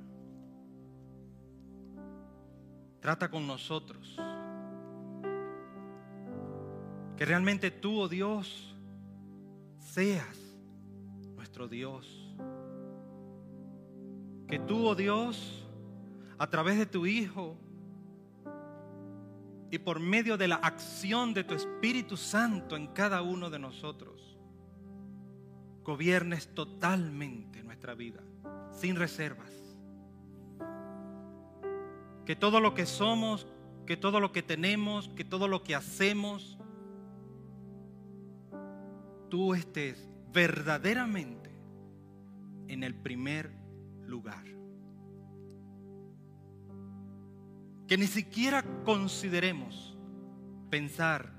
Trata 2.99 3.29
con 3.29 3.45
nosotros. 3.45 4.17
Que 7.17 7.25
realmente 7.25 7.71
tú, 7.71 7.99
oh 7.99 8.07
Dios, 8.07 8.75
seas 9.79 10.37
nuestro 11.35 11.67
Dios. 11.67 12.35
Que 14.47 14.59
tú, 14.59 14.85
oh 14.85 14.95
Dios, 14.95 15.65
a 16.37 16.49
través 16.49 16.77
de 16.77 16.85
tu 16.85 17.05
Hijo 17.05 17.57
y 19.71 19.79
por 19.79 19.99
medio 19.99 20.37
de 20.37 20.47
la 20.47 20.55
acción 20.55 21.33
de 21.33 21.43
tu 21.43 21.53
Espíritu 21.53 22.17
Santo 22.17 22.75
en 22.75 22.87
cada 22.87 23.21
uno 23.21 23.49
de 23.49 23.59
nosotros, 23.59 24.37
gobiernes 25.83 26.53
totalmente 26.53 27.63
nuestra 27.63 27.93
vida, 27.93 28.21
sin 28.71 28.95
reservas. 28.95 29.51
Que 32.25 32.35
todo 32.35 32.59
lo 32.59 32.73
que 32.73 32.85
somos, 32.85 33.47
que 33.85 33.97
todo 33.97 34.19
lo 34.19 34.31
que 34.31 34.41
tenemos, 34.41 35.09
que 35.09 35.23
todo 35.23 35.47
lo 35.47 35.63
que 35.63 35.75
hacemos, 35.75 36.57
tú 39.29 39.53
estés 39.53 40.09
verdaderamente 40.31 41.49
en 42.67 42.83
el 42.83 42.95
primer 42.95 43.51
lugar. 44.05 44.45
Que 47.87 47.97
ni 47.97 48.07
siquiera 48.07 48.63
consideremos 48.83 49.97
pensar, 50.69 51.31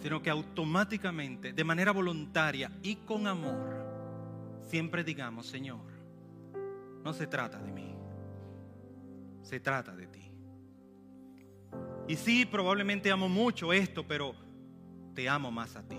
sino 0.00 0.22
que 0.22 0.30
automáticamente, 0.30 1.52
de 1.52 1.64
manera 1.64 1.92
voluntaria 1.92 2.70
y 2.82 2.96
con 2.96 3.26
amor, 3.26 4.60
siempre 4.62 5.04
digamos, 5.04 5.46
Señor, 5.46 5.90
no 7.04 7.12
se 7.12 7.26
trata 7.26 7.58
de 7.58 7.72
mí, 7.72 7.94
se 9.42 9.60
trata 9.60 9.94
de 9.94 10.06
ti. 10.06 10.32
Y 12.08 12.16
sí, 12.16 12.46
probablemente 12.46 13.10
amo 13.10 13.28
mucho 13.28 13.72
esto, 13.72 14.06
pero 14.06 14.34
te 15.14 15.28
amo 15.28 15.50
más 15.50 15.76
a 15.76 15.82
ti. 15.82 15.98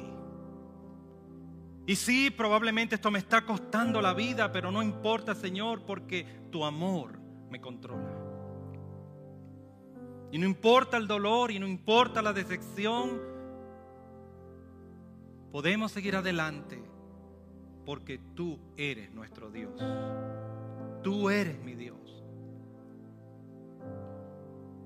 Y 1.86 1.96
sí, 1.96 2.30
probablemente 2.30 2.96
esto 2.96 3.12
me 3.12 3.20
está 3.20 3.46
costando 3.46 4.02
la 4.02 4.14
vida, 4.14 4.52
pero 4.52 4.72
no 4.72 4.84
importa, 4.84 5.36
Señor, 5.36 5.84
porque 5.86 6.26
tu 6.52 6.64
amor 6.64 7.20
me 7.50 7.60
controla. 7.60 8.10
Y 10.32 10.38
no 10.38 10.46
importa 10.46 10.98
el 10.98 11.08
dolor 11.08 11.52
y 11.52 11.60
no 11.60 11.68
importa 11.68 12.22
la 12.22 12.32
decepción, 12.32 13.20
podemos 15.52 15.92
seguir 15.92 16.16
adelante 16.16 16.82
porque 17.86 18.20
tú 18.36 18.60
eres 18.78 19.12
nuestro 19.12 19.52
Dios. 19.52 19.74
Tú 21.04 21.30
eres 21.30 21.60
mi 21.62 21.76
Dios. 21.76 22.24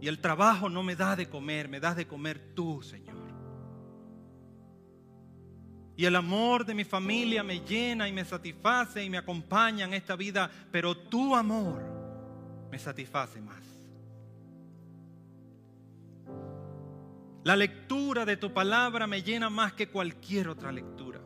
Y 0.01 0.07
el 0.07 0.19
trabajo 0.19 0.69
no 0.69 0.82
me 0.82 0.95
da 0.95 1.15
de 1.15 1.30
comer, 1.30 1.67
me 1.67 1.80
das 1.80 1.95
de 1.95 2.07
comer 2.07 2.53
tú, 2.55 2.82
Señor. 2.82 3.24
Y 5.97 6.05
el 6.05 6.15
amor 6.15 6.65
de 6.65 6.73
mi 6.73 6.83
familia 6.83 7.41
me 7.41 7.61
llena 7.61 8.07
y 8.07 8.13
me 8.13 8.25
satisface 8.25 9.03
y 9.03 9.09
me 9.09 9.17
acompaña 9.17 9.85
en 9.85 9.93
esta 9.93 10.15
vida, 10.15 10.51
pero 10.71 10.95
tu 10.95 11.35
amor 11.35 11.81
me 12.69 12.77
satisface 12.77 13.39
más. 13.41 13.63
La 17.45 17.55
lectura 17.55 18.25
de 18.25 18.37
tu 18.37 18.51
palabra 18.51 19.07
me 19.07 19.21
llena 19.21 19.49
más 19.49 19.73
que 19.73 19.87
cualquier 19.87 20.49
otra 20.49 20.71
lectura. 20.71 21.21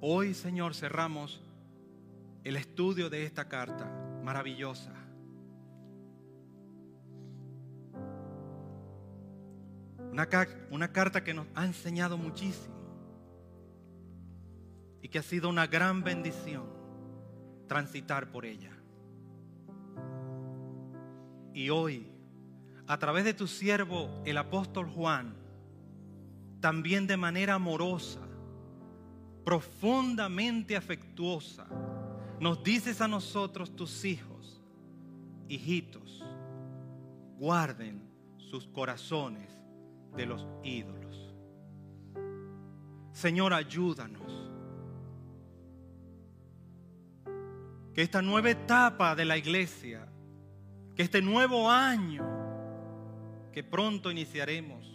Hoy, 0.00 0.34
Señor, 0.34 0.74
cerramos 0.74 1.40
el 2.44 2.56
estudio 2.56 3.10
de 3.10 3.24
esta 3.24 3.48
carta 3.48 3.90
maravillosa 4.22 4.97
Una, 10.12 10.92
carta 10.92 11.22
que 11.22 11.34
nos 11.34 11.46
ha 11.54 11.64
enseñado 11.64 12.16
muchísimo 12.16 12.74
y 15.02 15.08
que 15.08 15.18
ha 15.18 15.22
sido 15.22 15.48
una 15.48 15.66
gran 15.66 16.02
bendición 16.02 16.64
transitar 17.66 18.30
por 18.30 18.44
ella. 18.44 18.72
Y 21.52 21.70
hoy, 21.70 22.10
a 22.86 22.98
través 22.98 23.24
de 23.24 23.34
tu 23.34 23.46
siervo, 23.46 24.22
el 24.24 24.38
apóstol 24.38 24.88
Juan, 24.90 25.34
también 26.60 27.06
de 27.06 27.16
manera 27.16 27.54
amorosa, 27.54 28.20
profundamente 29.44 30.76
afectuosa, 30.76 31.66
nos 32.40 32.62
dices 32.62 33.00
a 33.00 33.08
nosotros, 33.08 33.74
tus 33.76 34.04
hijos, 34.04 34.60
hijitos, 35.48 36.24
guarden 37.38 38.02
sus 38.38 38.66
corazones 38.66 39.57
de 40.16 40.26
los 40.26 40.46
ídolos. 40.62 41.34
Señor, 43.12 43.52
ayúdanos. 43.52 44.32
Que 47.94 48.02
esta 48.02 48.22
nueva 48.22 48.50
etapa 48.50 49.16
de 49.16 49.24
la 49.24 49.36
iglesia, 49.36 50.06
que 50.94 51.02
este 51.02 51.20
nuevo 51.20 51.68
año 51.70 52.24
que 53.52 53.64
pronto 53.64 54.10
iniciaremos, 54.10 54.86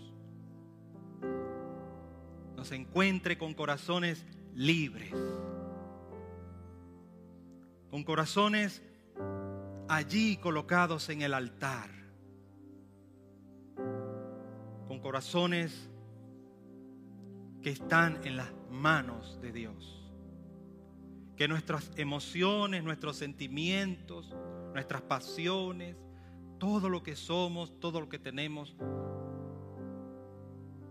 nos 2.55 2.72
encuentre 2.72 3.38
con 3.38 3.53
corazones 3.53 4.26
libres, 4.53 5.14
con 7.89 8.03
corazones 8.03 8.82
allí 9.89 10.38
colocados 10.38 11.09
en 11.09 11.24
el 11.24 11.34
altar 11.34 12.03
con 14.93 14.99
corazones 14.99 15.89
que 17.63 17.71
están 17.71 18.21
en 18.25 18.37
las 18.37 18.53
manos 18.69 19.41
de 19.41 19.51
Dios. 19.51 20.13
Que 21.35 21.47
nuestras 21.47 21.91
emociones, 21.97 22.83
nuestros 22.83 23.17
sentimientos, 23.17 24.35
nuestras 24.71 25.01
pasiones, 25.01 25.95
todo 26.59 26.89
lo 26.89 27.01
que 27.01 27.15
somos, 27.15 27.79
todo 27.79 28.01
lo 28.01 28.07
que 28.07 28.19
tenemos, 28.19 28.75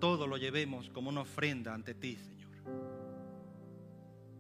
todo 0.00 0.26
lo 0.26 0.36
llevemos 0.36 0.90
como 0.90 1.08
una 1.10 1.20
ofrenda 1.20 1.72
ante 1.72 1.94
ti, 1.94 2.16
Señor. 2.16 2.50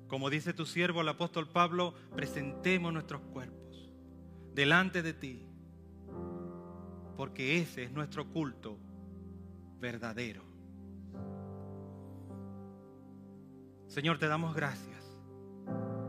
Como 0.08 0.28
dice 0.28 0.52
tu 0.52 0.66
siervo 0.66 1.02
el 1.02 1.08
apóstol 1.08 1.48
Pablo, 1.48 1.94
presentemos 2.16 2.92
nuestros 2.92 3.22
cuerpos 3.32 3.92
delante 4.54 5.02
de 5.02 5.14
ti, 5.14 5.46
porque 7.16 7.58
ese 7.58 7.84
es 7.84 7.92
nuestro 7.92 8.28
culto 8.28 8.76
verdadero. 9.82 10.42
Señor, 13.88 14.18
te 14.18 14.28
damos 14.28 14.54
gracias 14.54 15.04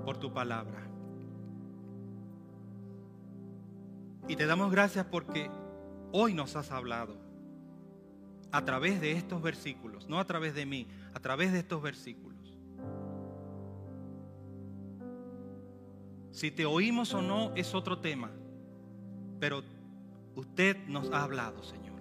por 0.06 0.18
tu 0.18 0.32
palabra. 0.32 0.88
Y 4.30 4.38
te 4.38 4.46
damos 4.46 4.72
gracias 4.72 5.06
porque 5.08 5.50
hoy 6.14 6.34
nos 6.34 6.56
has 6.56 6.72
hablado 6.72 7.18
a 8.52 8.64
través 8.64 9.02
de 9.02 9.14
estos 9.14 9.42
versículos, 9.42 10.08
no 10.08 10.20
a 10.20 10.26
través 10.26 10.54
de 10.54 10.66
mí, 10.66 10.88
a 11.14 11.20
través 11.20 11.52
de 11.52 11.60
estos 11.60 11.82
versículos. 11.82 12.58
Si 16.32 16.52
te 16.52 16.66
oímos 16.66 17.14
o 17.14 17.22
no 17.22 17.54
es 17.56 17.74
otro 17.74 18.00
tema, 18.00 18.32
pero 19.40 19.64
usted 20.36 20.78
nos 20.88 21.12
ha 21.12 21.24
hablado, 21.24 21.64
Señor. 21.64 21.93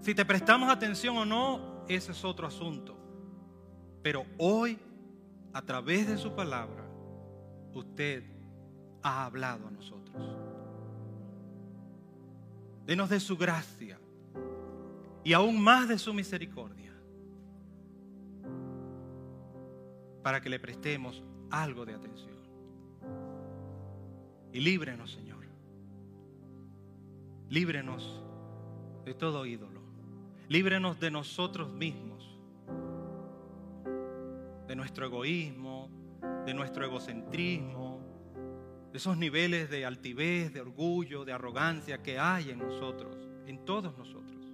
Si 0.00 0.14
te 0.14 0.24
prestamos 0.24 0.70
atención 0.70 1.16
o 1.18 1.24
no, 1.24 1.84
ese 1.88 2.12
es 2.12 2.24
otro 2.24 2.46
asunto. 2.46 2.96
Pero 4.02 4.24
hoy 4.38 4.78
a 5.52 5.62
través 5.62 6.08
de 6.08 6.16
su 6.16 6.34
palabra, 6.34 6.84
usted 7.74 8.24
ha 9.02 9.24
hablado 9.24 9.66
a 9.66 9.70
nosotros. 9.70 10.36
Denos 12.86 13.10
de 13.10 13.20
su 13.20 13.36
gracia 13.36 13.98
y 15.22 15.32
aún 15.32 15.60
más 15.60 15.88
de 15.88 15.98
su 15.98 16.14
misericordia 16.14 16.94
para 20.22 20.40
que 20.40 20.48
le 20.48 20.58
prestemos 20.58 21.22
algo 21.50 21.84
de 21.84 21.94
atención. 21.94 22.38
Y 24.52 24.60
líbrenos, 24.60 25.12
Señor. 25.12 25.40
Líbrenos 27.48 28.22
de 29.04 29.14
todo 29.14 29.44
ídolo. 29.44 29.79
Líbrenos 30.50 30.98
de 30.98 31.12
nosotros 31.12 31.72
mismos, 31.72 32.36
de 34.66 34.74
nuestro 34.74 35.06
egoísmo, 35.06 35.88
de 36.44 36.52
nuestro 36.54 36.84
egocentrismo, 36.84 38.00
de 38.90 38.98
esos 38.98 39.16
niveles 39.16 39.70
de 39.70 39.86
altivez, 39.86 40.52
de 40.52 40.60
orgullo, 40.60 41.24
de 41.24 41.32
arrogancia 41.32 42.02
que 42.02 42.18
hay 42.18 42.50
en 42.50 42.58
nosotros, 42.58 43.16
en 43.46 43.64
todos 43.64 43.96
nosotros. 43.96 44.44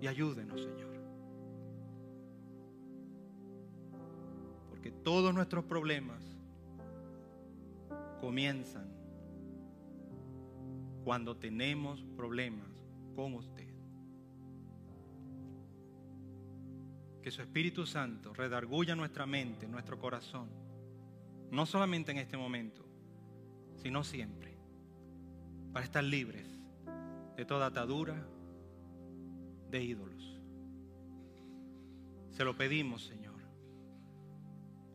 Y 0.00 0.06
ayúdenos, 0.06 0.62
Señor. 0.62 0.94
Porque 4.70 4.92
todos 4.92 5.34
nuestros 5.34 5.64
problemas 5.64 6.22
comienzan 8.20 8.88
cuando 11.02 11.36
tenemos 11.36 12.04
problemas 12.16 12.70
con 13.16 13.34
usted. 13.34 13.61
Que 17.22 17.30
su 17.30 17.40
Espíritu 17.40 17.86
Santo 17.86 18.34
redarguya 18.34 18.96
nuestra 18.96 19.26
mente, 19.26 19.68
nuestro 19.68 19.96
corazón, 19.96 20.48
no 21.52 21.66
solamente 21.66 22.10
en 22.10 22.18
este 22.18 22.36
momento, 22.36 22.84
sino 23.76 24.02
siempre, 24.02 24.56
para 25.72 25.84
estar 25.84 26.02
libres 26.02 26.46
de 27.36 27.44
toda 27.44 27.66
atadura 27.66 28.26
de 29.70 29.84
ídolos. 29.84 30.40
Se 32.30 32.44
lo 32.44 32.56
pedimos, 32.56 33.04
Señor, 33.04 33.40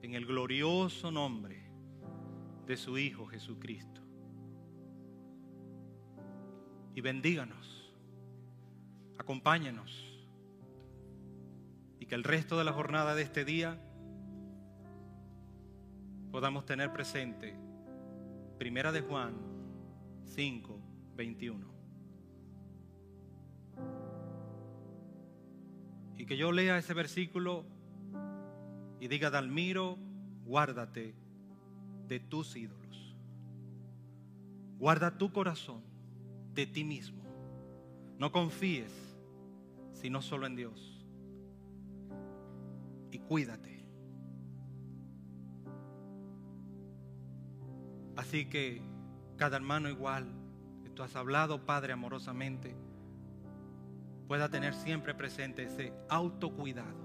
en 0.02 0.14
el 0.14 0.26
glorioso 0.26 1.12
nombre 1.12 1.72
de 2.66 2.76
su 2.76 2.98
Hijo 2.98 3.26
Jesucristo. 3.28 4.02
Y 6.94 7.00
bendíganos, 7.00 7.94
acompáñenos 9.18 10.07
que 12.08 12.16
el 12.16 12.24
resto 12.24 12.58
de 12.58 12.64
la 12.64 12.74
jornada 12.74 13.16
de 13.16 13.22
este 13.22 13.44
día 13.44 13.78
podamos 16.32 16.66
tener 16.66 16.92
presente 16.94 17.56
Primera 18.58 18.92
de 18.92 19.02
Juan 19.02 19.36
5, 20.26 20.80
21. 21.16 21.68
Y 26.18 26.26
que 26.26 26.38
yo 26.38 26.52
lea 26.52 26.78
ese 26.78 26.94
versículo 26.94 27.66
y 29.00 29.08
diga, 29.08 29.30
Dalmiro, 29.30 29.98
guárdate 30.46 31.14
de 32.08 32.20
tus 32.20 32.56
ídolos. 32.56 33.16
Guarda 34.80 35.18
tu 35.18 35.32
corazón 35.32 35.82
de 36.54 36.66
ti 36.66 36.84
mismo. 36.84 37.24
No 38.18 38.32
confíes, 38.32 38.92
sino 39.92 40.22
solo 40.22 40.48
en 40.48 40.56
Dios. 40.56 40.97
Y 43.12 43.20
cuídate. 43.20 43.86
Así 48.16 48.46
que 48.46 48.82
cada 49.38 49.58
hermano 49.58 49.90
igual 49.90 50.28
que 50.84 50.90
tú 50.90 51.04
has 51.04 51.16
hablado, 51.16 51.66
Padre, 51.66 51.94
amorosamente, 51.94 52.76
pueda 54.28 54.50
tener 54.50 54.74
siempre 54.74 55.14
presente 55.14 55.64
ese 55.64 55.94
autocuidado, 56.10 56.98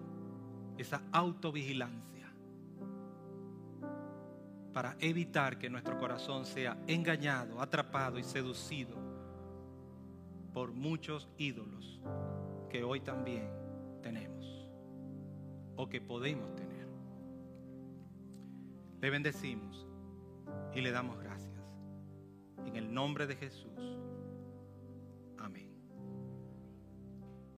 esa 0.78 1.02
autovigilancia 1.12 2.12
para 4.72 4.96
evitar 5.00 5.58
que 5.58 5.68
nuestro 5.68 5.98
corazón 5.98 6.46
sea 6.46 6.78
engañado, 6.86 7.60
atrapado 7.60 8.18
y 8.18 8.24
seducido 8.24 8.96
por 10.52 10.72
muchos 10.72 11.28
ídolos 11.36 12.00
que 12.70 12.82
hoy 12.82 13.00
también 13.00 13.50
tenemos 14.02 14.41
o 15.76 15.88
que 15.88 16.00
podemos 16.00 16.54
tener. 16.54 16.86
Le 19.00 19.10
bendecimos 19.10 19.86
y 20.74 20.80
le 20.80 20.90
damos 20.90 21.18
gracias. 21.18 21.52
En 22.64 22.76
el 22.76 22.92
nombre 22.92 23.26
de 23.26 23.36
Jesús. 23.36 23.72